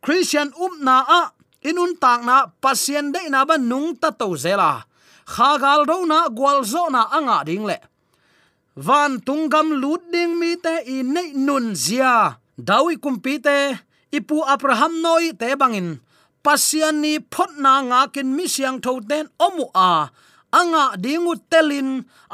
Christian 0.01 0.49
um 0.57 0.81
na 0.81 0.97
a 1.19 1.21
inun 1.69 1.93
tak 2.01 2.25
na 2.25 2.37
pasien 2.63 3.13
dei 3.13 3.29
na 3.29 3.45
ban 3.45 3.69
nung 3.69 3.93
ta 4.01 4.09
to 4.21 4.29
zela 4.45 4.89
kha 5.33 5.51
gal 5.63 5.85
ro 5.85 6.09
na 6.09 6.19
gwal 6.37 6.65
zo 6.65 6.89
na 6.89 7.03
anga 7.17 7.45
ding 7.45 7.65
le. 7.69 7.77
Van 8.77 9.21
tungam 9.27 9.69
lut 9.83 10.03
ding 10.13 10.33
mi 10.41 10.57
te 10.57 10.75
i 10.95 10.97
nei 11.15 11.37
nun 11.47 11.77
zia. 11.77 12.41
Dawi 12.57 12.97
kumpi 12.97 13.35
te 13.47 13.59
ipu 14.17 14.41
abraham 14.55 15.05
noi 15.05 15.37
te 15.41 15.53
bangin 15.61 16.01
pasian 16.45 16.97
ni 17.05 17.13
phot 17.33 17.53
na 17.65 17.73
nga 17.89 18.01
kin 18.15 18.29
mi 18.37 18.49
siang 18.49 18.81
tho 18.85 18.93
ten 19.09 19.29
omu 19.47 19.69
a. 19.75 20.09
Anga 20.61 20.85
dingu 20.97 21.35
telin 21.51 21.89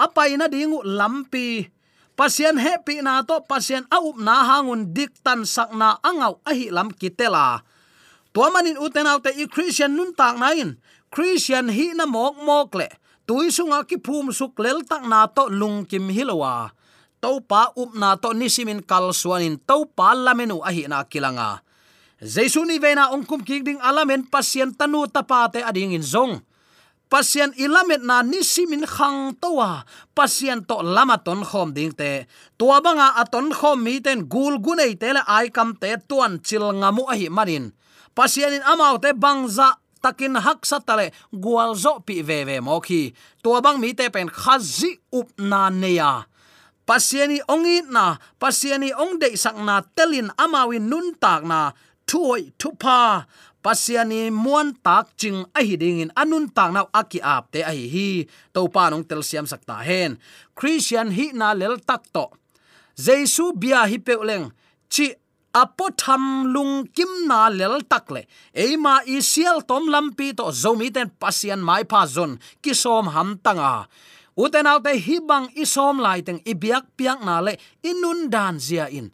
apaina 0.05 0.47
dingu 0.55 0.79
lampi 0.99 1.47
pasian 2.21 2.61
happy 2.61 3.01
na 3.01 3.25
to 3.25 3.41
pasian 3.49 3.89
aup 3.89 4.21
na 4.21 4.45
hangun 4.45 4.93
dik 4.93 5.25
tan 5.25 5.49
sak 5.49 5.73
na 5.73 5.97
angau 6.05 6.37
ahi 6.45 6.69
lam 6.69 6.93
kitela. 6.93 7.65
To 8.37 8.45
manin 8.53 8.77
uten 8.77 9.09
autte 9.09 9.33
i 9.33 9.49
christian 9.49 9.97
nun 9.97 10.13
tak 10.13 10.37
nain 10.37 10.77
christian 11.09 11.73
hi 11.73 11.97
na 11.97 12.05
mok 12.05 12.37
mok 12.45 12.77
le. 12.77 12.93
Tui 13.25 13.49
sunga 13.49 13.89
ki 13.89 14.05
phum 14.05 14.29
suk 14.37 14.53
lel 14.61 14.85
tak 14.85 15.09
na 15.09 15.25
to 15.33 15.49
lung 15.49 15.89
kim 15.89 16.13
hilowa. 16.13 16.77
To 17.25 17.41
pa 17.41 17.73
up 17.73 17.97
na 17.97 18.21
to 18.21 18.37
nisimin 18.37 18.85
kal 18.85 19.17
suanin 19.17 19.57
to 19.65 19.89
pa 19.89 20.13
lamenu 20.13 20.61
ahi 20.61 20.93
na 20.93 21.09
kilanga. 21.09 21.65
Jesu 22.21 22.69
ni 22.69 22.77
vena 22.77 23.17
ongkum 23.17 23.41
king 23.49 23.65
ding 23.65 23.81
alamen, 23.81 24.29
pasien 24.29 24.77
tanu 24.77 25.09
tapate 25.09 25.65
ading 25.65 25.97
in 25.97 26.05
zong 26.05 26.45
pasien 27.11 27.51
ilamet 27.59 28.01
na 28.07 28.23
nisimin 28.23 28.87
khang 28.87 29.35
towa. 29.43 29.85
Pasien 30.15 30.63
to 30.65 30.79
lama 30.81 31.19
ton 31.19 31.43
khom 31.45 31.75
ding 31.75 31.93
te. 31.93 32.25
Tua 32.59 32.81
banga 32.81 33.19
aton 33.21 33.51
khom 33.53 33.83
mi 33.83 34.01
ten 34.01 34.25
gul 34.33 34.63
gunei 34.65 34.95
te 34.95 35.13
le 35.13 35.23
ai 35.27 35.51
kam 35.51 35.75
te 35.75 35.99
tuan 36.09 36.39
chil 36.47 36.65
ngamu 36.81 37.05
ahi 37.13 37.29
marin 37.29 37.75
pasien 38.15 38.53
in 38.53 38.65
amau 38.69 38.99
te 39.01 39.11
bangza 39.17 39.81
takin 40.03 40.37
hak 40.37 40.61
satale 40.69 41.07
gwal 41.33 41.73
zo 41.73 42.01
pi 42.07 42.23
ve 42.23 42.45
ve 42.49 42.57
mo 42.61 42.81
khi. 42.81 43.13
Tua 43.43 43.61
bang 43.65 43.79
mi 43.81 43.95
te 43.95 44.09
pen 44.15 44.29
khazi 44.29 45.01
up 45.13 45.29
na 45.39 45.71
neya. 45.71 46.31
Pasieni 46.91 47.39
pasiani 47.39 47.53
ongi 47.55 47.77
na 47.95 48.05
pasiani 48.41 48.91
ong 49.03 49.21
de 49.23 49.37
sak 49.37 49.57
na 49.57 49.81
telin 49.97 50.29
amawin 50.37 50.89
nun 50.91 51.15
tak 51.23 51.45
na. 51.45 51.73
Thuoi 52.09 52.51
thupa 52.59 53.27
pasiani 53.65 54.33
muan 54.33 54.75
tak 54.85 55.17
ching 55.21 55.45
a 55.59 55.61
hi 55.61 55.77
ding 55.77 56.01
in 56.05 56.13
anun 56.17 56.49
tak 56.57 56.71
nau 56.75 56.87
aki 57.01 57.21
ap 57.23 57.53
te 57.53 57.61
a 57.71 57.73
hi 57.73 57.87
hi. 57.95 58.09
To 58.55 58.69
pa 58.75 58.89
nong 58.91 59.05
tel 59.09 59.23
siam 59.23 59.47
sakta 59.47 59.77
hen. 59.89 60.19
Christian 60.59 61.09
hi 61.17 61.27
na 61.33 61.53
lel 61.61 61.77
tak 61.89 62.03
to. 62.15 62.27
Jesu 62.97 63.53
bia 63.61 63.85
hi 63.91 63.99
pe 64.07 64.15
leng 64.29 64.47
chi 64.93 65.07
apo 65.63 65.87
tham 66.01 66.53
lung 66.55 66.87
kim 66.97 67.13
na 67.29 67.49
lel 67.49 67.81
tak 67.91 68.11
le. 68.15 68.23
Eima 68.55 68.95
sial 69.33 69.63
tom 69.69 69.85
lampi 69.93 70.33
to 70.39 70.47
zomi 70.63 70.89
ten 70.95 71.09
pasian 71.21 71.61
mai 71.69 71.85
pa 71.85 72.07
zon. 72.07 72.39
Ki 72.63 72.73
som 72.75 73.07
ham 73.15 73.39
tanga. 73.45 73.87
Uten 74.37 74.67
autte 74.67 74.93
hibang 75.07 75.47
isom 75.53 76.01
lai 76.01 76.21
teng 76.27 76.41
ibiak 76.47 76.85
piak 76.97 77.19
na 77.27 77.41
le 77.45 77.53
inun 77.83 78.31
dan 78.33 78.57
zia 78.57 78.87
in 78.89 79.11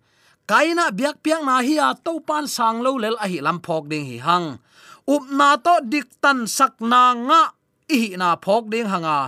kaina 0.50 0.90
biak 0.98 1.22
piang 1.22 1.44
na 1.46 1.62
hi 1.66 1.76
a 1.78 1.88
to 2.04 2.12
pan 2.28 2.46
sang 2.46 2.78
lo 2.84 2.92
lel 3.02 3.16
a 3.24 3.26
hi 3.32 3.38
lam 3.46 3.58
phok 3.66 3.84
ding 3.90 4.06
hi 4.10 4.18
hang. 4.26 4.58
Up 5.06 5.24
na 5.38 5.48
to 5.56 5.74
dik 5.92 6.08
tan 6.22 6.46
sak 6.56 6.74
na 6.80 7.02
nga 7.28 7.42
i 7.90 8.00
na 8.20 8.28
phok 8.44 8.64
ding 8.72 8.88
hanga. 8.92 9.18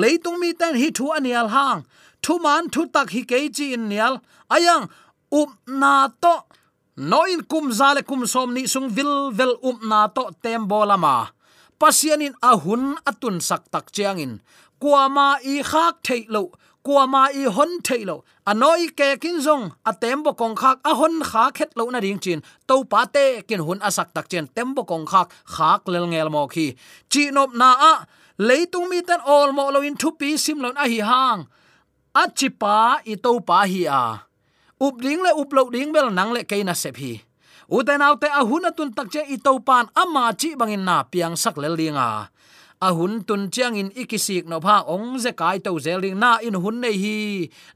Leitung 0.00 0.38
mi 0.42 0.50
ten 0.60 0.74
hi 0.80 0.88
thu 0.96 1.06
anial 1.16 1.48
hang. 1.56 1.78
Thu 2.22 2.38
man 2.44 2.70
thu 2.72 2.86
tak 2.94 3.08
hi 3.14 3.22
ke 3.30 3.38
chi 3.56 3.66
in 3.76 3.84
nial. 3.90 4.14
Ayang, 4.54 4.90
up 5.40 5.50
na 5.66 6.08
to 6.22 6.34
noin 7.00 7.40
kum 7.50 7.72
zale 7.72 8.02
kum 8.02 8.26
som 8.26 8.52
ni 8.54 8.66
sung 8.66 8.88
vil 8.96 9.30
vel 9.32 9.54
up 9.62 9.78
na 9.90 10.06
to 10.06 10.24
tem 10.42 10.68
bolama 10.70 11.32
pasianin 11.80 12.36
ahun 12.44 13.00
atun 13.08 13.40
sak 13.40 13.72
tak 13.72 13.88
chiangin 13.88 14.44
kwama 14.76 15.40
i 15.40 15.64
khak 15.64 16.04
theilo 16.04 16.52
kuama 16.86 17.22
i 17.40 17.44
hon 17.56 17.72
thailo 17.86 18.16
anoi 18.50 18.88
ke 18.98 19.08
kin 19.22 19.38
zong 19.46 19.64
atem 19.90 20.22
bo 20.24 20.32
kong 20.40 20.56
khak, 20.60 20.76
a 20.90 20.92
hon 21.00 21.14
kha 21.30 21.44
khet 21.56 21.70
lo 21.78 21.84
na 21.90 21.98
ring 22.04 22.18
chin. 22.24 22.40
To 22.68 22.84
pa 22.90 23.00
te 23.14 23.42
kin 23.48 23.60
hun 23.66 23.80
asak 23.88 24.08
tak 24.14 24.26
chen. 24.30 24.46
Tembo 24.54 24.82
kong 24.90 25.06
khak 25.10 25.26
khak 25.54 25.88
lel 25.92 26.06
ngel 26.12 26.28
mo 26.34 26.42
khi. 26.54 26.66
Chi 27.12 27.22
nop 27.30 27.50
na 27.60 27.70
a, 27.92 27.92
leitung 28.48 28.88
mi 28.90 28.98
tan 29.08 29.20
all 29.34 29.52
mo 29.56 29.70
lo 29.74 29.80
in 29.88 29.96
thu 30.00 30.08
pi 30.20 30.36
sim 30.44 30.58
lon 30.64 30.76
a 30.82 30.84
hi 30.92 31.00
hang. 31.10 31.40
A 32.22 32.24
chi 32.38 32.48
pa 32.60 32.76
i 33.12 33.14
to 33.24 33.30
pa 33.48 33.58
hi 33.72 33.82
a. 34.02 34.02
Up 34.86 34.94
ding 35.04 35.20
le, 35.24 35.30
up 35.40 35.52
lo 35.52 35.62
ding 35.74 35.92
bel 35.94 36.08
nang 36.10 36.32
le 36.32 36.40
ke 36.50 36.56
na 36.64 36.74
sep 36.82 36.96
hi. 37.02 37.12
Uten 37.76 38.02
autte 38.02 38.28
a 38.40 38.42
hun 38.48 38.66
atun 38.68 38.90
tak 38.96 39.08
che 39.12 39.22
i 39.34 39.36
to 39.46 39.52
pan 39.68 39.86
ama 40.02 40.24
chi 40.40 40.50
bangin 40.58 40.84
na 40.88 40.96
piang 41.12 41.36
sak 41.42 41.56
lel 41.62 41.74
linga 41.80 42.08
a 42.80 42.96
hun 42.96 43.20
tun 43.28 43.52
chiang 43.52 43.76
in 43.76 43.92
ikisik 43.92 44.48
no 44.48 44.56
pha 44.56 44.80
ong 44.88 45.20
ze 45.20 45.32
kai 45.36 45.60
to 45.60 45.76
zeling 45.84 46.16
na 46.16 46.40
in 46.40 46.56
hun 46.56 46.80
nei 46.80 46.96
hi. 46.96 47.18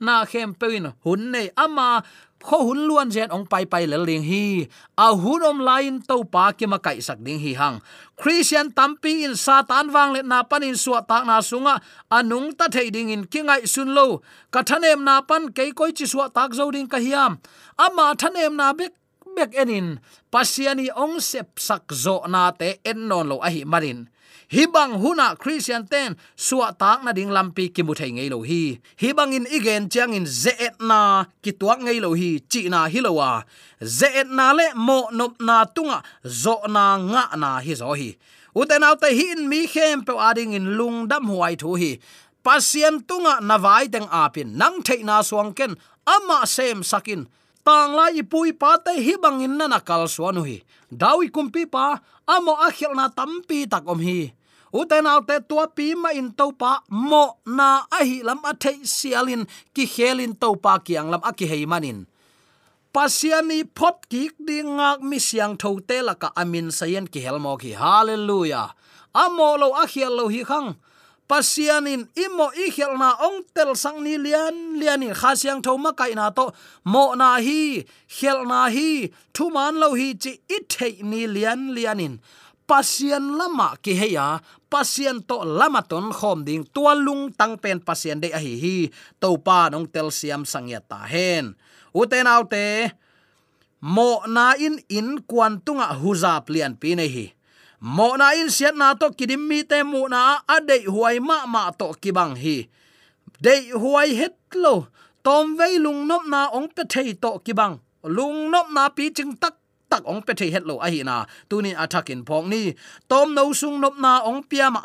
Na 0.01 0.25
khem 0.25 0.57
pein 0.57 0.97
hun 1.05 1.29
nei 1.29 1.53
ama, 1.61 2.01
kho 2.41 2.59
hun 2.73 2.89
luan 2.89 3.13
zen 3.13 3.29
ong 3.29 3.45
pai 3.45 3.69
pai 3.69 3.85
le 3.85 4.01
ling 4.01 4.25
hi. 4.25 4.65
A 4.97 5.13
hun 5.13 5.45
om 5.45 5.61
lain 5.61 6.01
to 6.09 6.25
pa 6.25 6.57
ki 6.57 6.65
ma 6.73 6.79
kai 6.81 7.05
sak 7.05 7.21
ding 7.21 7.37
hi 7.37 7.53
hang. 7.53 7.85
Christian 8.17 8.73
tampi 8.73 9.29
in 9.29 9.37
satan 9.37 9.93
wang 9.93 10.17
le 10.17 10.21
na 10.25 10.41
pan 10.41 10.65
in 10.65 10.73
suwa 10.73 11.05
tak 11.05 11.29
na 11.29 11.45
sunga. 11.45 11.85
Anung 12.09 12.57
ta 12.57 12.73
thei 12.73 12.89
ding 12.89 13.13
in 13.13 13.29
kingai 13.29 13.69
sun 13.69 13.93
lo. 13.93 14.25
Ka 14.49 14.65
thanem 14.65 15.05
na 15.05 15.21
pan 15.21 15.53
kei 15.53 15.77
koi 15.77 15.93
chi 15.93 16.09
suwa 16.09 16.33
tak 16.33 16.57
zo 16.57 16.73
ding 16.73 16.89
ka 16.89 16.97
hiam. 16.97 17.45
Ama 17.77 18.17
thanem 18.17 18.57
na 18.57 18.73
bek 18.73 18.97
bek 19.37 19.53
enin 19.53 20.01
pasiani 20.33 20.89
ong 20.97 21.21
sep 21.21 21.61
sak 21.61 21.93
zo 21.93 22.25
na 22.25 22.49
te 22.57 22.81
en 22.89 23.05
non 23.05 23.29
lo 23.29 23.37
a 23.45 23.53
hi 23.53 23.69
marin 23.69 24.09
hibang 24.49 25.01
huna 25.01 25.37
christian 25.37 25.87
ten 25.87 26.17
suwa 26.37 26.73
tak 26.73 27.05
na 27.05 27.13
ding 27.13 27.31
lampi 27.31 27.69
ki 27.73 27.83
mu 27.83 27.95
thei 27.95 28.11
ngei 28.13 28.29
lo 28.31 28.43
hi. 28.43 28.81
Hibang 29.01 29.33
in 29.33 29.47
igen 29.49 29.89
chang 29.89 30.13
in 30.13 30.27
ze 30.27 30.53
et 30.59 30.77
na 30.81 31.25
ki 31.43 31.53
tuak 31.53 31.81
ngei 31.85 32.01
lo 32.01 32.15
hi, 32.15 32.41
chi 32.51 32.69
na 32.69 32.89
hi 32.89 33.01
lo 33.01 33.13
wa. 33.21 33.43
Ze 33.81 34.09
et 34.21 34.29
na 34.29 34.53
le 34.53 34.75
mo 34.75 35.09
nop 35.13 35.41
na 35.41 35.65
tunga, 35.65 36.03
zo 36.25 36.61
na 36.69 36.97
nga 36.99 37.25
na 37.37 37.61
hi 37.65 37.75
zo 37.75 37.93
hi. 37.95 38.17
Uten 38.55 38.87
autte 38.87 39.11
hi 39.11 39.35
in 39.35 39.49
mi 39.49 39.67
khem 39.67 40.05
pe 40.07 40.13
ading 40.15 40.53
in 40.55 40.77
lung 40.79 41.09
dam 41.11 41.27
huai 41.27 41.57
thu 41.57 41.75
hi. 41.75 41.99
Pasien 42.45 43.01
tunga 43.09 43.41
na 43.41 43.57
vai 43.59 43.89
teng 43.89 44.09
apin 44.11 44.57
nang 44.61 44.83
thei 44.87 45.03
na 45.03 45.23
suang 45.23 45.53
ken, 45.57 45.75
ama 46.07 46.47
sem 46.47 46.83
sakin 46.83 47.27
tang 47.65 47.97
la 47.97 48.13
ipui 48.13 48.53
pa 48.53 48.77
te 48.85 48.93
hi 49.01 49.17
bangin 49.17 49.57
na 49.57 49.67
nakal 49.73 50.05
suanu 50.05 50.45
hi. 50.45 50.61
Dawi 50.93 51.33
kumpi 51.33 51.65
pa, 51.65 51.99
amo 52.29 52.55
akhil 52.61 52.93
na 52.93 53.09
tampi 53.09 53.65
tak 53.65 53.89
om 53.89 53.99
hi. 53.99 54.37
Uten 54.75 55.07
te 55.29 55.37
tua 55.49 55.67
pi 55.71 55.95
ma 55.95 56.11
in 56.13 56.31
to 56.39 56.53
pa 56.53 56.83
mo 56.91 57.41
na 57.47 57.87
ahi 57.99 58.23
lam 58.27 58.45
a 58.45 58.53
thei 58.53 58.85
sialin, 58.85 59.49
ki 59.75 59.85
khelin 59.87 60.35
to 60.37 60.55
pa 60.61 60.79
kiang 60.79 61.09
lam 61.09 61.23
a 61.25 61.33
ki 61.33 61.47
hei 61.47 61.65
manin. 61.65 62.07
Pasiani 62.95 63.65
phot 63.77 64.07
ki 64.11 64.31
ding 64.39 64.77
ngak 64.79 65.01
mi 65.03 65.19
siang 65.19 65.55
tho 65.57 65.81
te 65.89 65.99
la 66.03 66.15
ka 66.15 66.29
amin 66.37 66.69
sayen 66.69 67.07
ki 67.13 67.21
helmo 67.27 67.57
ki 67.57 67.73
hallelujah. 67.81 68.75
Amo 69.15 69.57
lo 69.57 69.69
a 69.75 69.87
lo 70.11 70.29
hi 70.29 70.43
khang 70.45 70.75
pasianin 71.29 72.09
imo 72.17 72.53
i 72.53 72.69
khelna 72.75 73.17
ong 73.27 73.45
tel 73.55 73.73
sang 73.77 74.05
ni 74.05 74.15
lian, 74.21 74.77
lianin 74.81 75.15
kha 75.17 75.33
siang 75.37 75.61
tho 75.65 75.77
ma 75.81 75.93
kai 75.93 76.13
na 76.17 76.31
to. 76.31 76.53
Mo 76.85 77.15
na 77.17 77.41
hi 77.41 77.85
khelna 78.09 78.69
hi 78.69 79.09
thu 79.35 79.51
man 79.55 79.81
lo 79.83 79.95
hi 79.99 80.09
chi 80.23 80.33
i 80.57 80.59
thei 80.69 80.95
ni 81.03 81.25
lian, 81.27 81.73
lianin. 81.77 82.21
Pasian 82.65 83.37
lama 83.37 83.77
ki 83.85 83.93
heya 83.93 84.41
pasian 84.73 85.21
to 85.29 85.45
lama 85.45 85.85
ton 85.85 86.09
khom 86.09 86.49
ding 86.49 86.65
tualung 86.75 87.29
tang 87.37 87.61
pen 87.61 87.79
pasian 87.79 88.19
de 88.25 88.33
a 88.33 88.41
hi 88.41 88.55
hi 88.57 88.77
to 89.21 89.37
pa 89.37 89.69
nong 89.69 89.85
tel 89.93 90.09
siam 90.09 90.49
sangya 90.49 90.81
ta 90.81 91.05
hen. 91.05 91.53
Uten 91.93 92.27
autte 92.27 92.91
mo 93.85 94.25
na 94.25 94.57
in 94.57 94.81
in 94.89 95.21
kwantunga 95.29 95.93
huzap 96.01 96.49
lian 96.49 96.73
pi 96.81 96.97
nei 96.97 97.11
hi 97.13 97.27
mo 97.85 98.17
na 98.17 98.33
in 98.33 98.49
siat 98.49 98.73
na 98.73 98.97
to 98.97 99.13
kidim 99.13 99.45
mi 99.45 99.61
te 99.61 99.85
mu 99.85 100.09
na 100.09 100.41
ade 100.49 100.89
huai 100.89 101.21
ma 101.21 101.45
ma 101.45 101.69
to 101.77 101.93
kibang 102.01 102.33
hi. 102.33 102.65
De 103.45 103.77
huai 103.77 104.17
het 104.17 104.41
lo, 104.57 104.89
tom 105.21 105.53
vei 105.61 105.77
lung 105.77 106.09
nop 106.09 106.25
na 106.25 106.49
ong 106.49 106.73
pe 106.73 106.89
thei 106.89 107.13
to 107.13 107.45
kibang. 107.45 107.85
Lung 108.17 108.49
nop 108.49 108.73
na 108.73 108.89
pi 108.89 109.13
ching 109.13 109.37
tak 109.37 109.61
tak 109.93 110.01
ong 110.09 110.25
pe 110.25 110.33
thei 110.33 110.49
het 110.49 110.65
lo 110.65 110.81
a 110.81 110.89
hi 110.89 111.05
na. 111.05 111.29
Tunin 111.49 111.77
attacking 111.77 112.25
phong 112.25 112.49
ni. 112.49 112.73
Tom 113.05 113.37
no 113.37 113.53
sung 113.53 113.77
nop 113.85 114.01
na 114.01 114.25
ong 114.25 114.41
pia 114.49 114.73
ma 114.73 114.83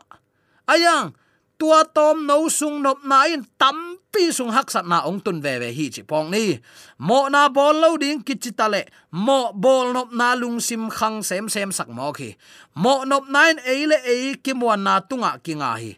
ayang, 0.69 1.17
tua 1.57 1.81
tom 1.83 2.29
no 2.29 2.45
sung 2.47 2.85
nop 2.85 3.01
na 3.01 3.25
in 3.25 3.43
tam 3.57 3.88
pi 4.11 4.33
sung 4.33 4.51
hak 4.51 4.67
sat 4.73 4.85
na 4.85 5.05
ong 5.09 5.21
tun 5.23 5.37
ve 5.41 5.59
ve 5.61 5.69
hi 5.77 5.89
chi 5.93 6.01
pong 6.03 6.29
ni. 6.33 6.59
Mo 6.97 7.29
na 7.29 7.49
bol 7.49 7.75
lo 7.77 7.97
ding 7.97 8.21
ki 8.25 8.35
chi 8.35 8.51
tale 8.51 8.85
mo 9.11 9.53
bol 9.53 9.93
nop 9.95 10.09
na 10.13 10.35
lung 10.35 10.59
sim 10.59 10.89
khang 10.89 11.23
sem 11.23 11.45
sem 11.49 11.71
sak 11.71 11.89
mo 11.89 12.11
khi. 12.13 12.35
Mo 12.75 13.05
nop 13.09 13.25
nine 13.29 13.59
e 13.65 13.85
le 13.89 13.97
e 14.05 14.17
ki 14.43 14.53
mo 14.53 14.73
na 14.75 14.99
tunga 14.99 15.37
ki 15.43 15.53
nga 15.61 15.71
hi. 15.81 15.93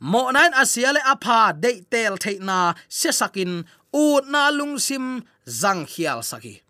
Mo 0.00 0.30
nine 0.34 0.54
asia 0.58 0.90
le 0.92 1.00
apha 1.00 1.54
de 1.54 1.82
tel 1.90 2.18
the 2.18 2.38
na 2.40 2.74
se 2.88 3.10
sakin 3.12 3.64
u 3.92 4.04
na 4.26 4.50
lung 4.50 4.78
sim 4.78 5.22
zang 5.46 5.86
khial 5.86 6.22
saki 6.22 6.62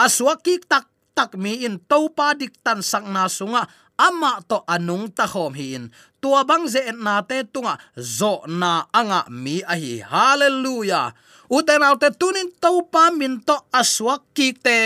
aswaki 0.00 0.56
tak 0.64 0.88
tak 1.12 1.36
mi 1.36 1.66
in 1.68 1.76
topa 1.84 2.32
dik 2.32 2.56
tan 2.64 2.80
sak 2.80 3.04
na 3.04 3.28
sunga 3.28 3.68
ama 4.08 4.40
to 4.48 4.64
anung 4.74 5.12
ta 5.12 5.24
khom 5.28 5.52
hi 5.58 5.66
in 5.76 5.84
tua 6.20 6.40
bang 6.48 6.64
ze 6.72 6.80
na 6.96 7.20
te 7.28 7.44
tunga 7.52 7.74
zo 7.96 8.32
na 8.60 8.88
anga 8.92 9.20
mi 9.28 9.60
a 9.72 9.74
hi. 9.76 10.00
Hallelujah. 10.12 11.12
Uten 11.50 11.82
autte 11.82 12.08
tunin 12.20 12.48
to 12.62 12.70
pa 12.92 13.10
min 13.10 13.40
to 13.44 13.56
aswak 13.80 14.22
ki 14.36 14.48
te. 14.64 14.78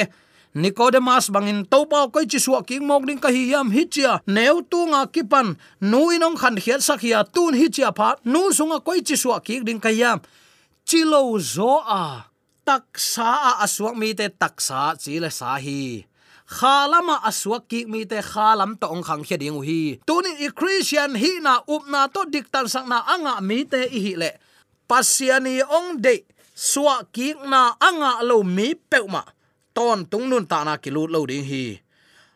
Nicodemus 0.55 1.35
bangin 1.35 1.67
topa 1.67 2.07
ko 2.15 2.23
chi 2.31 2.39
suwa 2.39 2.63
ki 2.63 2.79
mok 2.79 3.03
ding 3.11 3.19
ka 3.19 3.29
hi 3.35 3.51
yam 3.51 3.75
hichia. 3.75 4.23
Neu 4.31 4.63
tu 4.63 4.87
nga 4.87 5.03
kipan 5.11 5.59
nu 5.83 6.15
inong 6.15 6.39
khan 6.39 6.55
khiat 6.63 6.79
sakhia 6.79 7.27
tun 7.27 7.59
hichia 7.59 7.91
pha. 7.91 8.15
Nu 8.23 8.55
sunga 8.55 8.79
koi 8.79 9.03
chi 9.03 9.19
suwa 9.19 9.43
ki 9.43 9.67
ding 9.67 9.83
ka 9.83 9.91
yam. 9.91 10.23
Chilo 10.87 11.35
zo 11.43 11.83
a. 11.83 12.31
Taksa 12.63 13.31
a 13.51 13.53
aswak 13.67 13.99
mi 13.99 14.15
te 14.15 14.31
taksa 14.31 14.95
chile 15.03 15.29
sa 15.35 15.59
hi 15.59 16.07
khalama 16.45 17.25
aswak 17.25 17.69
ki 17.69 17.87
mi 17.89 18.05
te 18.05 18.21
khalam 18.21 18.77
to 18.77 18.87
ong 18.89 19.03
khang 19.03 19.25
khia 19.25 19.41
ding 19.41 19.57
hi 19.65 19.99
tuni 20.09 20.33
i 20.45 20.49
christian 20.53 21.17
hi 21.17 21.41
na 21.41 21.65
upna 21.65 22.09
to 22.13 22.25
diktan 22.29 22.69
sang 22.69 22.89
na 22.89 23.01
anga 23.09 23.41
mi 23.41 23.65
te 23.65 23.89
i 23.89 24.01
hi 24.01 24.15
le. 24.17 24.31
Pasiani 24.85 25.65
ong 25.65 26.05
de 26.05 26.29
suwa 26.53 27.09
ki 27.09 27.35
na 27.49 27.73
anga 27.81 28.21
lo 28.21 28.45
mi 28.45 28.77
peuma. 28.77 29.25
Ton 29.73 30.05
tung 30.07 30.29
nun 30.29 30.45
ta 30.47 30.61
na 30.65 30.77
ki 30.77 30.91
lut 30.93 31.11
lo 31.11 31.25
ding 31.27 31.45
hi. 31.45 31.81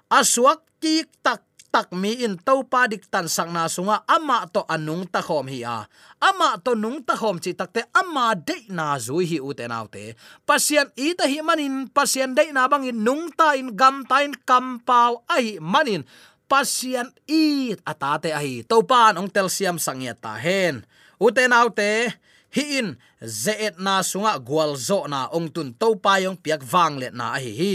Aswak 0.09 0.65
ki 0.81 1.05
tak 1.21 1.45
tak 1.69 1.93
mi 1.93 2.25
in 2.25 2.41
to 2.41 2.65
pa 2.65 2.89
dik 2.89 3.07
tan 3.13 3.29
sang 3.29 3.53
na 3.53 3.69
sunga, 3.69 4.03
ama 4.09 4.49
to 4.49 4.65
anung 4.67 5.05
ta 5.07 5.21
khom 5.21 5.47
hi 5.53 5.61
a. 5.63 5.85
Ama 6.19 6.59
to 6.65 6.73
nung 6.73 7.05
ta 7.05 7.15
khom 7.15 7.37
chi 7.43 7.53
takte 7.53 7.85
ama 7.93 8.35
de 8.35 8.57
na 8.73 8.97
zui 8.97 9.25
hi 9.29 9.39
u 9.39 9.53
te 9.53 9.69
naw 9.69 9.85
te. 9.87 10.17
Pasian 10.49 10.89
i 10.97 11.13
ta 11.19 11.25
hi 11.29 11.39
manin 11.45 11.87
pasian 11.93 12.33
de 12.33 12.49
na 12.53 12.69
bang 12.69 12.89
in 12.91 12.99
nung 13.05 13.29
ta 13.39 13.53
in 13.61 13.77
gam 13.77 14.05
ta 14.09 14.25
in 14.27 14.35
kam 14.49 14.81
pau 14.89 15.23
ai 15.29 15.61
manin. 15.61 16.03
Pasian 16.49 17.13
i 17.29 17.77
atate 17.85 18.33
ahi 18.33 18.65
to 18.65 18.81
pan 18.91 19.21
ong 19.21 19.29
tel 19.29 19.53
siam 19.53 19.77
sangya 19.77 20.17
ta 20.17 20.41
hen. 20.41 20.83
Uten 21.21 21.53
autte 21.53 22.17
hi 22.57 22.65
in 22.81 22.97
zeet 23.21 23.77
na 23.77 24.01
sunga 24.01 24.41
gwal 24.41 24.73
zo 24.75 25.05
na 25.05 25.29
ong 25.37 25.53
tun 25.53 25.77
to 25.77 25.95
pa 26.01 26.17
yong 26.25 26.41
piak 26.41 26.65
wang 26.73 26.97
let 26.97 27.13
na 27.13 27.37
hi 27.37 27.53
hi 27.61 27.75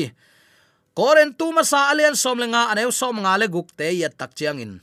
koren 0.97 1.31
tu 1.39 1.45
ma 1.55 1.63
sa 1.71 1.79
alian 1.91 2.15
som 2.23 2.37
le 2.41 2.47
nga 2.53 2.63
aneu 2.71 2.91
som 2.99 3.15
nga 3.23 3.33
le 3.41 3.47
guk 3.55 3.69
te 3.77 3.87
ya 4.01 4.09
tak 4.19 4.31
chiang 4.37 4.59
in. 4.65 4.73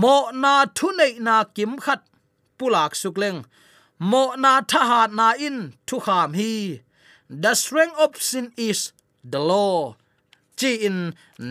Mo 0.00 0.16
na 0.42 0.52
thu 0.76 0.88
nei 0.98 1.12
na 1.26 1.34
kim 1.56 1.72
khat 1.84 2.02
pulak 2.58 2.92
sukleng 3.00 3.40
mo 4.10 4.22
na 4.42 4.52
tha 4.70 4.82
ha 4.90 5.00
na 5.18 5.28
in 5.46 5.58
thu 5.86 5.96
kham 6.06 6.30
hi. 6.38 6.52
The 7.42 7.52
strength 7.62 7.98
of 8.04 8.12
sin 8.28 8.46
is 8.68 8.80
the 9.32 9.40
law. 9.50 9.96
Chi 10.58 10.70
in 10.88 10.98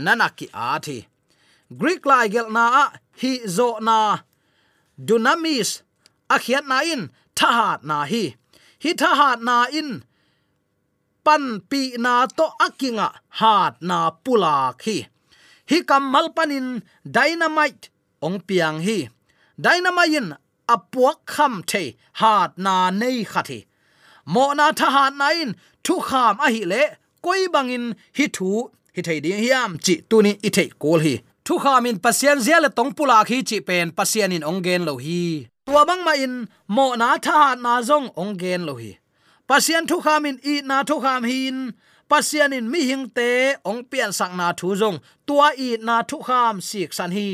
nanaki 0.03 0.47
athi 0.73 0.99
greek 1.79 2.05
lai 2.05 2.27
gel 2.27 2.49
na 2.49 2.63
a, 2.83 2.85
hi 3.21 3.31
zo 3.47 3.77
na. 3.79 4.19
Dunamis 4.99 5.81
akhiat 6.29 6.65
na 6.67 6.79
in, 6.93 7.09
tha 7.35 7.47
ha 7.57 7.69
na 7.83 8.05
hi. 8.05 8.35
Hi 8.83 8.91
tha 9.01 9.11
ha 9.19 9.29
na 9.47 9.65
in 9.79 10.03
pan 11.25 11.43
pi 11.69 11.81
na 12.05 12.13
to 12.37 12.45
akinga, 12.65 13.07
hat 13.39 13.73
na 13.89 13.97
pula 14.23 14.55
khi. 14.81 14.97
Hi 15.69 15.77
kamal 15.89 16.27
panin 16.35 16.67
dynamite, 17.15 17.85
ong 18.25 18.39
piang 18.47 18.79
hi. 18.87 18.97
Dynamite 19.63 20.37
apuak 20.73 21.17
kham 21.33 21.53
the 21.71 21.83
hat 22.19 22.51
na 22.57 22.89
nei 22.89 23.23
khati 23.31 23.59
mo 24.25 24.53
na 24.53 24.71
tha 24.71 24.87
hat 24.95 25.13
na 25.15 25.27
in, 25.41 25.51
thu 25.83 25.95
kham 26.07 26.35
a 26.45 26.47
hi 26.55 26.63
le, 26.71 26.81
koi 27.25 27.47
bangin 27.53 27.85
hi 28.17 28.25
thu, 28.35 28.49
hi 28.95 29.01
thei 29.07 29.19
ding 29.25 29.41
hiam 29.43 29.71
chi 29.85 29.95
tuni 30.09 30.31
i 30.47 30.49
thei 30.55 30.69
kol 30.81 30.99
hi. 31.05 31.15
Thu 31.45 31.53
kham 31.63 31.85
in 31.89 31.97
pasien 32.03 32.37
zia 32.45 32.57
le 32.63 32.69
tong 32.77 32.91
pula 32.97 33.17
khi 33.29 33.37
chi 33.49 33.57
pen 33.67 33.87
pasien 33.97 34.33
in 34.35 34.47
ong 34.49 34.61
gen 34.65 34.81
lo 34.87 34.93
hi. 35.05 35.21
Tua 35.65 35.81
bang 35.89 36.03
ma 36.07 36.13
in, 36.25 36.35
mo 36.75 36.85
na 37.01 37.09
tha 37.25 37.33
hat 37.41 37.57
na 37.65 37.73
zong 37.89 38.07
ong 38.21 38.33
gen 38.41 38.61
lo 38.67 38.73
hi 38.81 38.91
pasian 39.47 39.87
thu 39.89 39.97
kham 40.05 40.25
in 40.29 40.37
i 40.43 40.61
na 40.69 40.83
thu 40.83 40.95
kham 41.05 41.23
hin. 41.23 41.57
Pasian 42.09 42.53
in 42.53 42.69
mi 42.71 42.81
hing 42.89 43.09
te 43.17 43.29
ong 43.69 43.83
pian 43.91 44.11
sak 44.13 44.31
na 44.39 44.53
thu 44.59 44.75
jong 44.79 44.97
tua 45.27 45.47
i 45.57 45.69
na 45.87 45.95
thu 46.09 46.17
kham 46.27 46.61
sik 46.61 46.93
san 46.97 47.11
hi. 47.17 47.29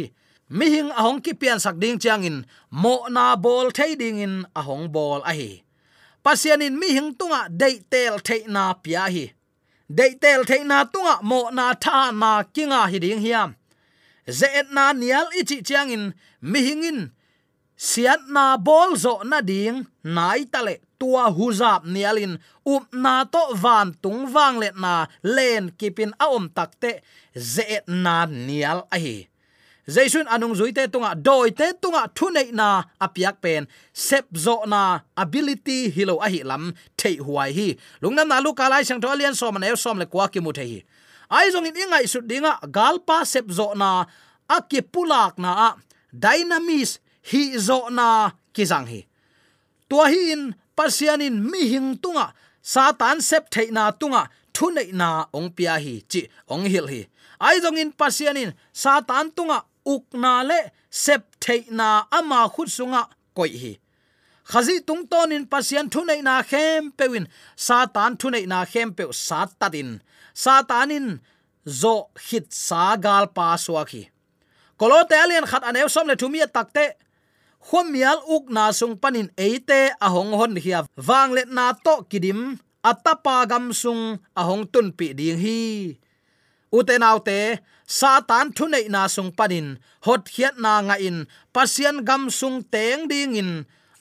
Mi 0.57 0.65
hing 0.73 0.89
ahong 0.99 1.19
ki 1.23 1.33
pian 1.41 1.59
sak 1.63 1.75
ding 1.81 1.99
chang 2.03 2.23
in. 2.29 2.37
Mo 2.81 2.95
na 3.15 3.35
bol 3.35 3.67
thei 3.77 3.95
ding 4.01 4.19
in 4.25 4.35
ahong 4.59 4.85
bol 4.95 5.21
a 5.31 5.33
hi. 5.39 5.51
Pasian 6.23 6.61
in 6.65 6.79
mi 6.79 6.87
hing 6.95 7.11
tunga 7.19 7.41
dei 7.61 7.75
tel 7.91 8.15
thei 8.27 8.41
na 8.55 8.63
pia 8.83 9.03
hi. 9.15 9.25
Dei 9.97 10.11
tel 10.21 10.41
thei 10.49 10.63
na 10.71 10.77
tunga 10.93 11.15
mo 11.29 11.49
na 11.57 11.65
tha 11.83 12.11
na 12.21 12.31
kinga 12.55 12.81
hi 12.91 12.97
ding 13.05 13.21
hiam. 13.25 13.49
Zet 14.39 14.67
na 14.75 14.93
nial 14.93 15.27
ichi 15.39 15.57
chang 15.67 15.89
in. 15.95 16.13
Mi 16.41 16.59
hing 16.67 16.83
in. 16.91 16.99
Siat 17.87 18.21
na 18.35 18.57
bol 18.57 18.95
zo 19.03 19.13
na 19.23 19.41
ding 19.41 19.77
nai 20.03 20.43
tale 20.53 20.75
tua 21.01 21.33
huzap 21.33 21.81
nialin 21.89 22.37
up 22.61 22.85
na 22.93 23.25
to 23.25 23.41
van 23.57 23.97
tung 24.05 24.29
wang 24.29 24.61
let 24.61 24.77
na 24.77 25.09
len 25.25 25.73
kipin 25.73 26.13
a 26.21 26.29
om 26.29 26.45
takte 26.53 27.01
zet 27.33 27.89
na 27.89 28.29
nial 28.29 28.85
a 28.93 28.97
hi. 29.01 29.25
Jaisun 29.89 30.29
anung 30.29 30.53
zuite 30.53 30.85
tunga 30.93 31.17
doi 31.17 31.49
te 31.49 31.73
tunga 31.81 32.05
thunei 32.13 32.53
na 32.53 32.85
apiak 33.01 33.41
pen. 33.41 33.65
Sep 33.89 34.29
zo 34.37 34.61
na 34.69 35.01
ability 35.17 35.89
hilo 35.89 36.21
a 36.21 36.29
hi 36.29 36.45
lam 36.45 36.69
thei 36.93 37.17
huai 37.17 37.49
hi. 37.49 37.67
Lungnam 38.01 38.29
na 38.29 38.37
lu 38.45 38.53
kalai 38.53 38.85
sang 38.85 39.01
tholian 39.01 39.33
som 39.33 39.57
na 39.57 39.73
som 39.73 39.97
le 39.97 40.05
kwa 40.05 40.29
ki 40.29 40.39
mu 40.39 40.53
thei 40.53 40.85
ai 41.31 41.47
zong 41.49 41.65
in 41.65 41.75
ingai 41.75 42.05
su 42.11 42.19
dinga 42.21 42.59
galpa 42.75 43.25
sep 43.25 43.47
zo 43.49 43.73
na 43.73 44.05
akipulak 44.45 45.39
na 45.41 45.51
a. 45.67 45.69
Dynamis 46.13 46.99
hi 47.31 47.57
zo 47.57 47.89
na 47.89 48.31
kizang 48.53 48.85
hi. 48.85 49.07
Tua 49.89 50.11
hi 50.11 50.35
in 50.35 50.53
pasianin 50.77 51.35
mi 51.51 51.67
hing 51.71 51.97
tunga, 52.03 52.33
satan 52.61 53.21
sep 53.21 53.49
theina 53.53 53.91
tunga 53.99 54.29
thunei 54.53 54.91
na 54.93 55.25
ong 55.33 55.49
pia 55.55 55.75
hi, 55.79 55.95
chi 56.11 56.21
ong 56.53 56.65
hil 56.65 56.87
hi. 56.87 57.01
Ai 57.39 57.59
jong 57.63 57.77
in 57.77 57.91
pasianin 57.91 58.53
satan 58.73 59.31
tunga 59.31 59.57
ukna 59.85 60.33
le, 60.49 60.59
sep 60.89 61.23
theina 61.43 62.05
ama 62.11 62.49
khut 62.53 62.69
sunga 62.77 63.01
koi 63.35 63.53
hi. 63.63 63.73
Khazi 64.51 64.75
tung 64.87 65.07
tonin 65.07 65.45
pasian 65.51 65.87
thunei 65.93 66.21
na 66.21 66.41
khem 66.43 66.91
pewin 66.97 67.25
satan 67.55 68.17
thunei 68.19 68.45
na 68.47 68.65
khem 68.65 68.89
pe 68.97 69.03
satatin 69.27 70.01
satanin 70.43 71.19
zo 71.65 72.09
hit 72.27 72.49
sagal 72.49 73.25
pa 73.35 73.55
suaki 73.65 74.09
kolote 74.79 75.15
alien 75.23 75.45
khat 75.45 75.63
anew 75.63 75.87
som 75.87 76.07
le 76.07 76.15
thumia 76.15 76.47
takte 76.47 76.85
khomial 77.61 78.19
uk 78.25 78.49
na 78.49 78.73
sung 78.73 78.97
panin 78.97 79.29
eite 79.37 79.93
ahong 80.01 80.33
hon 80.33 80.53
hia 80.57 80.79
wang 80.97 81.31
let 81.37 81.49
na 81.53 81.77
to 81.77 82.03
kidim 82.09 82.57
atapa 82.81 83.45
gam 83.45 83.69
sung 83.71 84.17
ahong 84.33 84.65
tun 84.65 84.89
pi 84.97 85.13
ding 85.13 85.37
hi. 85.37 85.61
Uten 86.73 87.05
autte 87.05 87.61
satan 87.85 88.49
thunei 88.55 88.89
na 88.89 89.05
sung 89.05 89.31
panin. 89.31 89.77
Hot 90.07 90.25
hiat 90.33 90.57
na 90.57 90.81
nga 90.81 90.95
in, 90.97 91.29
pasian 91.53 92.01
gam 92.07 92.33
sung 92.33 92.65
teng 92.73 93.05
ding 93.05 93.37
in, 93.37 93.51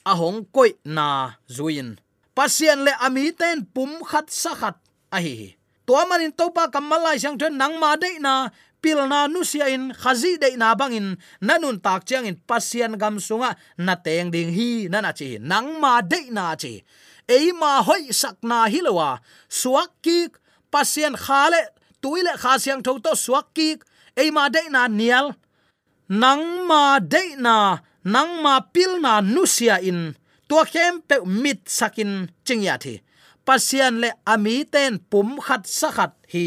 ahong 0.09 0.49
koi 0.49 0.81
na 0.87 1.37
zuin. 1.45 2.01
Pasian 2.33 2.89
le 2.89 2.93
ami 3.05 3.37
ten 3.37 3.69
pum 3.69 4.01
khat 4.01 4.33
sa 4.33 4.57
khat 4.57 4.77
a 5.13 5.19
hi 5.21 5.61
to 5.91 5.99
manin 6.07 6.31
to 6.31 6.47
pa 6.55 6.71
kamalai 6.71 7.19
sang 7.19 7.35
thon 7.35 7.59
nang 7.59 7.75
ma 7.83 7.99
de 7.99 8.23
na 8.23 8.55
pilna 8.83 9.29
nu 9.29 9.45
sia 9.45 9.67
in, 9.69 9.93
khazi 9.93 10.39
de 10.43 10.57
na 10.57 10.75
bangin 10.75 11.17
nanun 11.47 11.79
tak 11.85 12.05
chiang 12.09 12.27
in, 12.27 12.37
pasian 12.49 12.99
gam 12.99 13.17
sunga, 13.19 13.57
na 13.79 13.95
teng 13.95 14.31
ding 14.35 14.53
hi 14.57 14.89
nana 14.93 15.13
chi, 15.13 15.39
nang 15.41 15.81
ma 15.83 16.01
de 16.01 16.21
na 16.31 16.55
chi. 16.57 16.83
Ei 17.29 17.53
ma 17.53 17.83
hoi 17.87 18.11
sakna 18.21 18.67
hilowa 18.73 19.21
suak 19.49 19.91
ki 20.05 20.19
pasian 20.73 21.15
khale 21.25 21.63
tuile 22.03 22.35
kha 22.43 22.53
siang 22.63 22.83
tho 22.83 22.99
to 23.05 23.13
suak 23.25 23.47
ki 23.57 23.69
ei 24.17 24.31
ma 24.37 24.49
de 24.55 24.63
na 24.75 24.89
nial. 24.89 25.27
Nang 26.09 26.67
ma 26.67 26.99
de 26.99 27.23
na, 27.39 27.79
nang 28.05 28.43
ma 28.43 28.55
pilna 28.75 29.23
nusia 29.23 29.77
in, 29.91 30.01
tua 30.49 30.65
kem 30.73 30.95
pe 31.09 31.17
mit 31.43 31.61
sakin 31.79 32.13
chingya 32.47 32.75
thi. 32.83 32.95
Pasian 33.47 33.95
le 34.03 34.11
ami 34.27 34.65
ten 34.73 34.99
pum 35.11 35.39
khat 35.47 35.63
sakhat 35.79 36.13
hi 36.33 36.47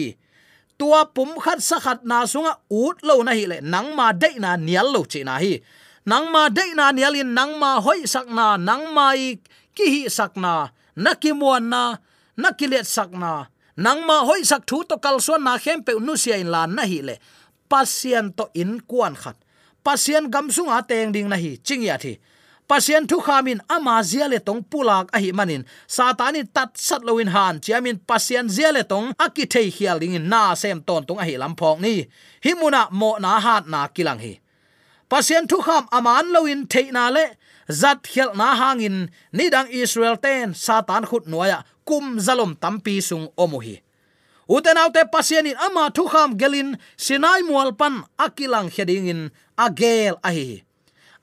tua 0.83 1.07
pum 1.07 1.39
khat 1.39 1.63
sakhat 1.63 2.03
na 2.03 2.27
sunga 2.27 2.59
ut 2.67 2.99
lo 3.07 3.23
na 3.23 3.31
hi 3.31 3.47
le 3.47 3.57
nang 3.63 3.95
ma 3.95 4.11
de 4.11 4.35
na 4.43 4.59
nial 4.59 4.91
lo 4.91 5.07
chi 5.07 5.23
na 5.23 5.39
hi. 5.39 5.63
Nang 6.03 6.27
ma 6.27 6.51
de 6.51 6.75
na 6.75 6.91
nial 6.91 7.15
in 7.15 7.31
nang 7.31 7.55
ma 7.55 7.79
hoi 7.79 8.03
sak 8.03 8.27
na, 8.27 8.59
nang 8.59 8.91
mai 8.91 9.39
ki 9.71 9.85
hi 9.93 10.01
sak 10.11 10.35
na 10.35 10.75
na 10.99 11.15
ki 11.15 11.31
muan 11.31 11.71
na 11.71 12.03
na 12.35 12.51
ki 12.51 12.67
let 12.67 12.83
sak 12.83 13.15
na. 13.15 13.47
Nang 13.79 14.03
ma 14.03 14.27
hoi 14.27 14.43
sak 14.43 14.67
thu 14.67 14.83
to 14.83 14.99
kal 14.99 15.23
suan 15.23 15.47
na 15.47 15.55
khem 15.55 15.79
pe 15.87 15.95
nu 16.03 16.19
sia 16.19 16.35
in 16.35 16.51
la 16.51 16.67
na 16.67 16.83
hi 16.83 16.99
le 16.99 17.15
pasien 17.71 18.35
to 18.35 18.51
in 18.51 18.83
kuan 18.83 19.15
khat. 19.15 19.39
Pasien 19.87 20.27
gam 20.27 20.51
sunga 20.51 20.83
teng 20.83 21.15
ding 21.15 21.31
na 21.31 21.39
hi 21.39 21.55
chingya 21.63 21.95
thi 21.95 22.19
pasien 22.69 23.07
thu 23.09 23.17
khamin 23.25 23.59
ama 23.75 23.95
ziale 24.03 24.39
tong 24.39 24.61
pulak 24.71 25.07
ahi 25.15 25.31
manin. 25.31 25.63
Satani 25.87 26.41
tat 26.55 26.71
sat 26.87 27.01
loin 27.07 27.27
han. 27.27 27.59
Chiamin 27.63 27.97
pasien 28.09 28.47
ziale 28.55 28.83
tong 28.91 29.13
aki 29.25 29.45
thei 29.53 29.69
hial 29.75 29.99
na 30.31 30.55
sem 30.55 30.81
ton 30.87 31.03
tung 31.07 31.19
ahi 31.23 31.35
hi 31.37 31.75
ni. 31.79 31.93
Himuna 32.45 32.81
mo 32.91 33.17
na 33.19 33.39
hat 33.39 33.67
na 33.67 33.87
kilang 33.87 34.19
hi. 34.19 34.39
Pasien 35.09 35.47
thu 35.47 35.57
kham 35.61 35.85
aman 35.91 36.25
loin 36.33 36.67
thei 36.67 36.91
na 36.91 37.09
le. 37.09 37.25
Zat 37.69 37.99
khel 38.03 38.31
na 38.35 38.55
hangin 38.55 39.09
nidang 39.37 39.69
israel 39.81 40.17
ten. 40.17 40.53
Satan 40.53 41.03
khut 41.09 41.25
noya 41.27 41.63
kum 41.85 42.19
zalom 42.19 42.55
tampi 42.55 43.01
sung 43.01 43.27
omuhi 43.37 43.75
uten 44.47 44.77
autte 44.77 45.03
pasianin 45.11 45.57
ama 45.57 45.91
thu 45.91 46.07
kham 46.07 46.35
gelin 46.35 46.75
sinai 46.97 47.41
mual 47.47 47.71
pan 47.79 48.03
akilang 48.19 48.67
heding 48.67 49.07
in 49.07 49.21
agel 49.57 50.19
ahi 50.23 50.63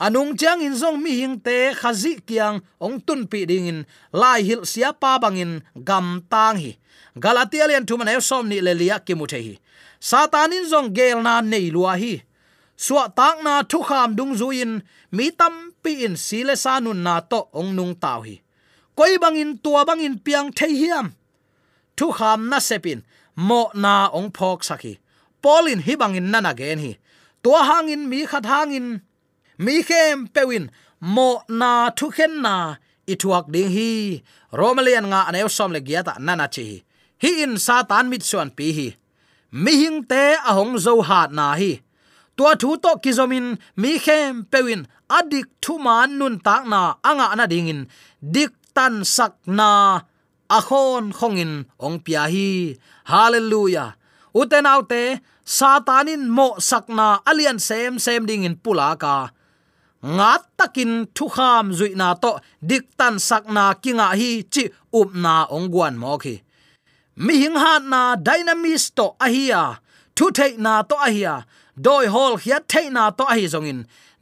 anung 0.00 0.32
chang 0.36 0.64
in 0.64 0.72
zong 0.72 0.96
mi 0.96 1.12
hing 1.20 1.36
te, 1.44 1.76
khazi 1.76 2.16
kiang 2.24 2.64
ong 2.80 3.00
tun 3.04 3.28
pi 3.28 3.44
ding 3.44 3.68
in, 3.68 3.80
lai 4.12 4.40
hil 4.42 4.64
sia 4.64 4.92
pa 4.96 5.20
bangin 5.20 5.60
gam 5.84 6.24
tang 6.32 6.56
hi. 6.56 6.72
Galatia 7.20 7.68
lian 7.68 7.84
thu 7.86 7.96
man 8.00 8.20
som 8.20 8.48
ni 8.48 8.60
le 8.60 8.72
lia 8.74 8.98
ki 8.98 9.14
mu 9.14 9.26
the 9.26 9.38
hi. 9.46 9.54
Satanin 10.00 10.64
zong 10.72 10.88
gel 10.96 11.20
na 11.22 11.40
nei 11.40 11.70
lua 11.70 11.94
hi. 12.00 12.22
Suwa 12.76 13.12
tak 13.12 13.44
na 13.44 13.62
thu 13.62 13.84
kham 13.84 14.16
dung 14.16 14.32
zu 14.34 14.48
in, 14.50 14.82
mi 15.12 15.30
tam 15.30 15.54
pi 15.82 16.04
in 16.04 16.16
sile 16.16 16.56
sanun 16.56 17.04
na 17.04 17.20
to 17.20 17.40
ong 17.52 17.76
nung 17.76 17.94
taw 17.94 18.20
hi. 18.24 18.40
Koi 18.96 19.18
bangin 19.20 19.60
tua 19.60 19.84
bangin 19.84 20.16
piang 20.24 20.48
thei 20.56 20.72
hiam 20.80 21.12
thu 21.96 22.06
kham 22.18 22.48
na 22.48 22.58
sepin 22.58 23.00
mo 23.36 23.68
na 23.74 24.08
ong 24.08 24.30
phok 24.36 24.60
sakhi 24.68 24.96
polin 25.42 25.80
hi 25.86 25.92
bangin 26.00 26.32
nana 26.32 26.52
gen 26.56 26.78
hi. 26.84 26.92
Tua 27.42 27.60
hangin 27.68 28.08
mi 28.08 28.24
khat 28.30 28.44
hangin 28.44 29.00
mi 29.64 29.74
khem 29.88 30.18
pewin, 30.34 30.64
mo 31.14 31.28
na 31.60 31.72
thu 31.98 32.06
khen 32.16 32.32
na 32.44 32.54
i 33.12 33.14
thuak 33.22 33.46
ding 33.54 33.70
hi. 33.76 33.90
Romalian 34.60 35.06
nga 35.10 35.20
anew 35.28 35.48
som 35.56 35.70
le 35.74 35.80
giata 35.86 36.14
nana 36.26 36.46
chi 36.54 36.64
hi. 36.70 36.76
In 37.42 37.52
satan 37.66 38.06
mit 38.10 38.22
suan 38.30 38.50
pi 38.56 38.66
hi. 38.76 38.88
Mi 39.62 39.72
hing 39.80 39.98
te 40.10 40.22
ahong 40.50 40.74
zo 40.84 40.94
hat 41.08 41.30
na 41.38 41.46
hi. 41.60 41.72
Tua 42.36 42.52
thu 42.60 42.70
to 42.84 42.92
kizomin, 43.02 43.46
mi 43.80 43.90
khem 44.04 44.34
pewin, 44.52 44.82
adik 45.16 45.48
thu 45.62 45.72
man 45.84 46.08
nun 46.18 46.36
tak 46.46 46.62
na, 46.72 46.80
anga 47.08 47.26
na 47.38 47.44
dingin 47.52 47.80
dik 48.34 48.52
tan 48.76 48.94
sak 49.14 49.34
na, 49.58 49.70
akhon 50.56 51.04
khongin 51.18 51.52
ong 51.84 51.98
pia 52.04 52.24
hi. 52.32 52.48
Hallelujah. 53.12 53.90
Uten 54.40 54.66
autte 54.72 55.02
satanin 55.56 56.30
mo 56.36 56.48
sakna 56.68 57.08
alian 57.30 57.58
sem 57.58 57.98
sem 58.04 58.22
dingin 58.28 58.56
pulaka 58.62 59.16
ngat 60.02 60.42
takin 60.56 61.06
thu 61.14 61.28
kham 61.28 61.72
zui 61.72 61.94
na 61.96 62.14
to, 62.14 62.38
dik 62.70 62.84
tan 62.98 63.14
sakna 63.18 63.74
kinga 63.82 64.08
hi 64.20 64.42
chi 64.54 64.64
up 65.00 65.08
na 65.14 65.34
ong 65.56 65.68
guan 65.72 65.94
mo 66.02 66.18
khi. 66.22 66.34
Mi 67.16 67.34
hing 67.42 67.58
hat 67.62 67.82
na 67.82 68.16
dynamis 68.26 68.84
to 68.96 69.06
ahia 69.26 69.62
thu 70.16 70.30
thei 70.36 70.52
na 70.64 70.82
to 70.82 70.96
ahia 70.96 71.34
doi 71.84 72.06
hol 72.14 72.36
khia 72.42 72.58
thei 72.68 72.86
na 72.96 73.10
to 73.10 73.24
ahi 73.32 73.44
zongin 73.52 73.80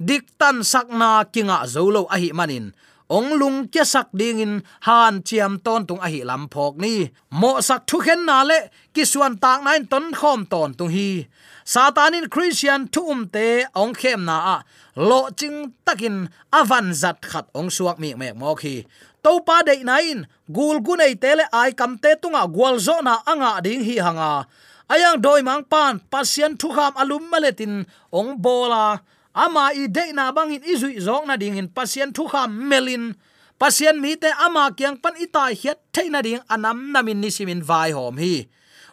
dik 0.08 0.24
tan 0.38 0.56
sakna 0.72 1.10
kinga 1.32 1.58
zolo 1.74 2.02
ahi 2.14 2.28
manin 2.38 2.66
ong 3.08 3.40
lung 3.40 3.58
ke 3.72 3.82
sak 3.84 4.12
ding 4.12 4.40
in, 4.44 4.54
han 4.84 5.24
chiam 5.24 5.56
ton 5.64 5.86
tung 5.88 6.00
ahi 6.06 6.20
lam 6.28 6.44
phok 6.52 6.76
ni. 6.76 7.08
Mo 7.40 7.60
sak 7.60 7.88
thu 7.88 7.98
khen 8.04 8.20
na 8.28 8.44
le 8.44 8.68
ki 8.94 9.04
suan 9.04 9.34
tak 9.42 9.64
nain 9.64 9.86
ton 9.88 10.12
khom 10.12 10.44
ton 10.52 10.70
tung 10.78 10.92
hi 10.96 11.24
satanin 11.68 12.32
christian 12.32 12.88
thu 12.88 13.04
te 13.28 13.68
ong 13.76 13.92
khem 14.00 14.24
na 14.24 14.36
a. 14.54 14.56
Lo 14.96 15.28
ching 15.38 15.76
takin 15.84 16.16
avan 16.60 16.96
zat 17.00 17.20
khat 17.20 17.46
ong 17.58 17.68
suak 17.76 18.00
mi 18.00 18.16
mek 18.16 18.34
mo 18.40 18.56
khi. 18.56 18.88
To 19.22 19.44
pa 19.46 19.60
de 19.66 19.84
nain, 19.84 20.24
gul 20.48 20.80
gunai 20.80 21.12
tele 21.20 21.44
ai 21.52 21.70
kam 21.76 22.00
te 22.02 22.16
tunga 22.22 22.48
gwal 22.48 22.80
zo 22.80 22.96
na 23.04 23.20
anga 23.28 23.60
ding 23.60 23.84
hi 23.84 23.96
hanga. 24.00 24.48
Ayang 24.88 25.20
doi 25.20 25.44
mang 25.44 25.64
pan, 25.68 26.00
pasien 26.08 26.56
thu 26.56 26.72
kham 26.72 26.96
alum 26.96 27.28
maletin, 27.28 27.84
ong 28.08 28.40
bola. 28.40 29.04
Ama 29.36 29.76
i 29.76 29.84
de 29.86 30.04
na 30.16 30.32
bangin 30.32 30.64
izui 30.64 30.96
zong 30.96 31.28
na 31.28 31.36
ding 31.36 31.60
in 31.60 31.68
pasien 31.68 32.08
thu 32.16 32.24
kham 32.32 32.48
melin. 32.48 33.12
Pasien 33.60 34.00
mi 34.00 34.16
te 34.16 34.30
ama 34.40 34.72
kyang 34.72 34.96
pan 35.02 35.18
itai 35.20 35.52
hiat 35.52 35.78
theina 35.92 36.24
ding 36.24 36.40
anam 36.48 36.78
namin 36.94 37.20
nisimin 37.20 37.60
vai 37.60 37.92
hom 37.92 38.16
hi 38.16 38.48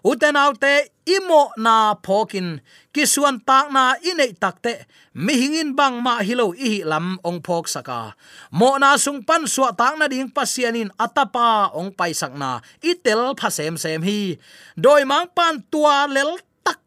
uten 0.06 0.38
autte 0.38 0.94
imo 1.10 1.50
na 1.58 1.98
phokin. 1.98 2.62
Kisuan 2.94 3.42
tak 3.42 3.74
na 3.74 3.98
inei 4.06 4.38
takte. 4.38 4.86
Mi 5.18 5.34
hingin 5.34 5.74
bang 5.74 5.98
ma 5.98 6.22
hilo 6.22 6.54
i 6.54 6.86
lam 6.86 7.18
ong 7.26 7.42
phok 7.42 7.66
saka. 7.66 8.14
Mo 8.54 8.78
na 8.78 8.94
sung 9.02 9.26
pan 9.26 9.50
suwa 9.50 9.74
tak 9.74 9.98
na 9.98 10.06
ding 10.06 10.30
pasianin 10.30 10.94
atapa 11.02 11.74
ong 11.74 11.90
pai 11.90 12.14
sakna 12.14 12.62
itel 12.86 13.34
phasem 13.34 13.74
sem 13.82 14.06
hi. 14.06 14.38
Doi 14.78 15.02
mang 15.10 15.26
pan 15.34 15.66
tua 15.74 16.06
lel 16.06 16.38
tak. 16.62 16.78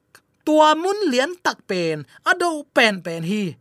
Tua 0.47 0.79
mun 0.79 1.11
lian 1.11 1.35
tak 1.43 1.67
pen. 1.67 2.07
Ado 2.23 2.63
pen 2.71 3.03
pen 3.03 3.27
hi. 3.27 3.59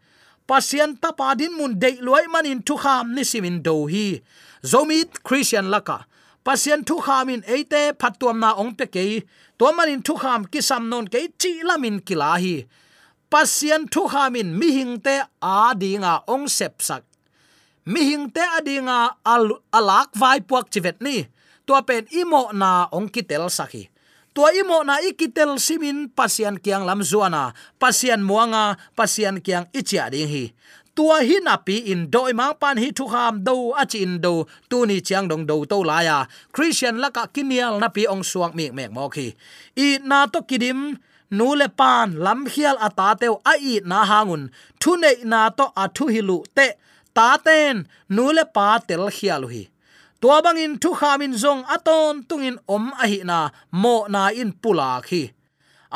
Pasian 0.48 0.96
tapa 1.02 1.34
din 1.36 1.52
mun 1.58 1.76
dei 1.76 1.98
loi 2.00 2.30
manin 2.30 2.62
thu 2.62 2.78
kham 2.78 3.17
ni 3.17 3.26
simin 3.26 3.60
do 3.65 3.89
hi. 3.89 4.22
Zomit 4.62 5.26
christian 5.26 5.67
laka. 5.74 6.06
Pasien 6.48 6.80
thu 6.88 6.96
khamin 7.04 7.43
eite 7.43 7.91
phatuam 8.00 8.39
na 8.39 8.56
ong 8.56 8.72
pe 8.80 8.86
ke 8.88 9.04
to 9.58 9.67
manin 9.78 10.02
thu 10.06 10.13
kham 10.22 10.41
ki 10.52 10.62
sam 10.62 10.89
non 10.91 11.06
ke 11.13 11.20
chi 11.41 11.52
lamin 11.70 11.98
kilahi 12.08 12.56
pasien 13.32 13.82
thu 13.93 14.02
khamin 14.12 14.50
mi 14.60 14.67
hing 14.78 14.93
a 15.41 15.74
dinga 15.82 16.13
ong 16.34 16.48
sep 16.58 16.82
sak. 16.88 17.04
Mi 17.86 18.02
hing 18.10 18.28
adinga 18.58 19.00
al, 19.34 19.46
alak 19.72 20.10
vai 20.22 20.39
puak 20.50 20.65
chivet 20.74 20.98
ni. 21.06 21.17
To 21.67 21.74
pen 21.88 22.04
imo 22.12 22.52
na 22.52 22.88
ong 22.91 23.08
kitel 23.13 23.48
sakhi 23.58 23.84
tua 24.38 24.54
imo 24.54 24.86
na 24.86 25.02
ikitel 25.02 25.58
simin 25.58 26.13
pasian 26.13 26.62
kiang 26.62 26.86
lam 26.86 27.02
zuana 27.02 27.58
pasian 27.82 28.22
muanga 28.22 28.78
pasian 28.93 29.41
kiang 29.41 29.65
ichia 29.74 30.13
ding 30.13 30.30
hi 30.30 30.54
tua 30.97 31.17
hi 31.27 31.38
na 31.47 31.55
pi 31.65 31.75
in 31.93 32.01
doi 32.13 32.31
mang 32.39 32.55
pan 32.62 32.77
hi 32.81 32.89
thu 32.97 33.05
kham 33.13 33.33
do 33.47 33.55
a 33.81 33.83
chin 33.91 34.12
do, 34.25 34.33
tu 34.69 34.77
ni 34.89 34.97
chiang 35.07 35.27
dong 35.29 35.45
do 35.49 35.57
to 35.71 35.77
la 35.89 35.97
ya 36.07 36.17
christian 36.55 36.95
la 37.03 37.10
ka 37.17 37.23
kinial 37.36 37.73
na 37.81 37.88
pi 37.95 38.03
ong 38.13 38.23
suang 38.29 38.53
mi 38.57 38.65
mek 38.77 38.89
mo 38.95 39.05
khi. 39.15 39.27
I 39.86 39.88
na 40.10 40.19
to 40.33 40.39
kidim, 40.49 40.79
nu 41.38 41.47
le 41.60 41.67
pan, 41.79 42.07
lam 42.25 42.39
khial 42.51 42.77
ata 42.88 43.10
teu 43.21 43.36
a 43.51 43.53
i 43.71 43.73
na 43.89 43.99
hangun. 44.10 44.43
Thu 44.81 44.91
nei 45.03 45.17
na 45.31 45.41
to 45.57 45.65
a 45.83 45.86
thu 45.95 46.05
hilu 46.13 46.38
te, 46.57 46.67
ta 47.15 47.29
ten, 47.45 47.75
nu 48.15 48.25
le 48.38 48.43
pa 48.55 48.67
tel 48.88 49.05
hial 49.17 49.43
hi. 49.51 49.63
Tua 50.21 50.41
bang 50.45 50.60
in 50.65 50.73
thu 50.81 50.89
khamin 50.99 51.33
zong 51.43 51.62
aton 51.75 52.15
tungin 52.27 52.57
om 52.75 52.86
a 53.03 53.05
hi 53.12 53.19
na, 53.29 53.39
mo 53.81 53.95
na 54.13 54.21
in 54.41 54.51
pula 54.62 54.91
khi. 55.07 55.23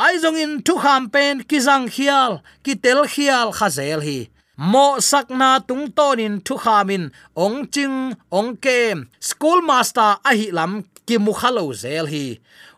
Ai 0.06 0.14
zong 0.24 0.38
in 0.44 0.54
thu 0.66 0.74
kham 0.84 1.04
pen 1.14 1.36
kizang 1.50 1.88
khial 1.96 2.32
ki 2.64 2.74
tel 2.84 3.02
khial 3.14 3.48
khazel 3.58 4.02
hi 4.08 4.20
mo 4.62 5.02
sakna 5.02 5.58
tung 5.68 5.90
tonin 5.98 6.38
thu 6.46 6.54
khamin 6.64 7.04
ong 7.44 7.66
ching 7.74 8.14
ong 8.30 8.52
kem 8.64 8.98
school 9.18 9.60
master 9.70 10.22
a 10.30 10.32
hi 10.40 10.48
lam 10.58 10.86
ki 11.08 11.18
mu 11.26 11.34
khalo 11.40 11.66
zel 11.82 12.06
hi 12.14 12.26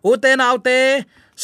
uten 0.10 0.40
autte 0.48 0.80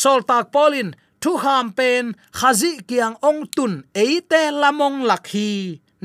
sol 0.01 0.19
tak 0.29 0.45
polin 0.53 0.89
thu 1.21 1.31
kham 1.43 1.65
pen 1.77 2.05
khazi 2.39 2.71
kiang 2.89 3.15
ong 3.29 3.41
tun 3.55 3.73
eite 4.03 4.41
lamong 4.61 4.97
lakhi 5.09 5.49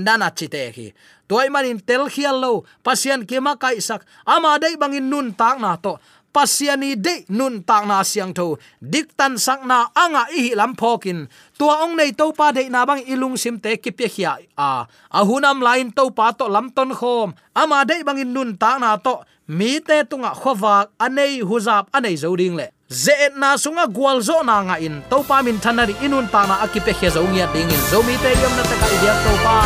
nana 0.05 0.29
chite 0.39 0.65
hi 0.77 0.87
toy 1.29 1.49
manin 1.49 1.81
tel 1.81 2.05
khial 2.15 2.37
lo 2.45 2.53
pasian 2.85 3.25
kema 3.29 3.57
kai 3.63 3.81
sak. 3.81 4.05
Ama 4.27 4.59
dei 4.63 4.77
bangin 4.77 5.09
nun 5.11 5.33
tak 5.33 5.57
na 5.61 5.77
to 5.77 5.97
pasiani 6.35 6.99
de 6.99 7.23
nun 7.31 7.63
tak 7.63 7.87
na 7.87 8.03
siang 8.03 8.35
tho. 8.35 8.59
Dik 8.83 9.15
tan 9.15 9.39
sak 9.39 9.63
na 9.71 9.87
anga 9.95 10.27
i 10.35 10.51
lam 10.59 10.75
phokin. 10.75 11.31
Tua 11.59 11.87
ong 11.87 11.95
nei 11.95 12.11
to 12.11 12.35
pa 12.35 12.51
de 12.51 12.67
na 12.67 12.83
bang 12.83 13.07
ilung 13.07 13.39
sim 13.39 13.57
te 13.63 13.79
ki 13.79 13.91
pe 13.95 14.11
khia. 14.11 14.35
A 14.59 14.71
a 15.19 15.21
hunam 15.23 15.63
lain 15.63 15.95
to 15.95 16.11
pa 16.11 16.35
to 16.35 16.51
lam 16.51 16.75
ton 16.75 16.91
khom. 16.91 17.31
Ama 17.55 17.87
de 17.87 18.03
bang 18.03 18.19
in 18.19 18.35
nun 18.35 18.51
tak 18.59 18.83
na 18.83 18.99
to, 18.99 19.23
mi 19.47 19.79
te 19.79 20.03
tunga 20.11 20.35
khowak 20.35 20.91
anei 20.99 21.39
huzap 21.49 21.87
anei 21.95 22.19
zoding 22.19 22.59
le. 22.59 22.67
Ze 22.91 23.31
na 23.39 23.57
sunga 23.57 23.87
gwal 23.97 24.19
zo 24.21 24.43
na 24.43 24.61
nga 24.67 24.77
in. 24.87 25.03
To 25.11 25.23
pa 25.29 25.41
min 25.47 25.59
thanari 25.63 25.95
inun 26.05 26.27
ta 26.35 26.47
na 26.51 26.55
akipe 26.65 26.93
khe 26.99 27.09
zo 27.15 27.23
ngia 27.23 27.47
ding 27.55 27.71
in. 27.71 27.83
Zo 27.91 28.03
mi 28.03 28.15
te 28.23 28.31
yom 28.43 28.55
na 28.59 28.63
ta 28.71 28.77
ka 28.81 28.87
idia 28.95 29.15
to 29.25 29.33
pa 29.45 29.57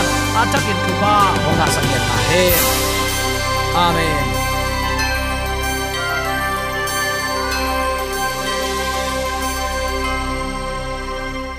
atak 0.44 0.64
in 0.72 0.78
tu 0.84 0.92
pa 1.02 1.12
honga 1.44 1.66
sang 1.74 1.88
ta 2.08 2.16
he. 2.30 2.44
Amen. 3.86 4.37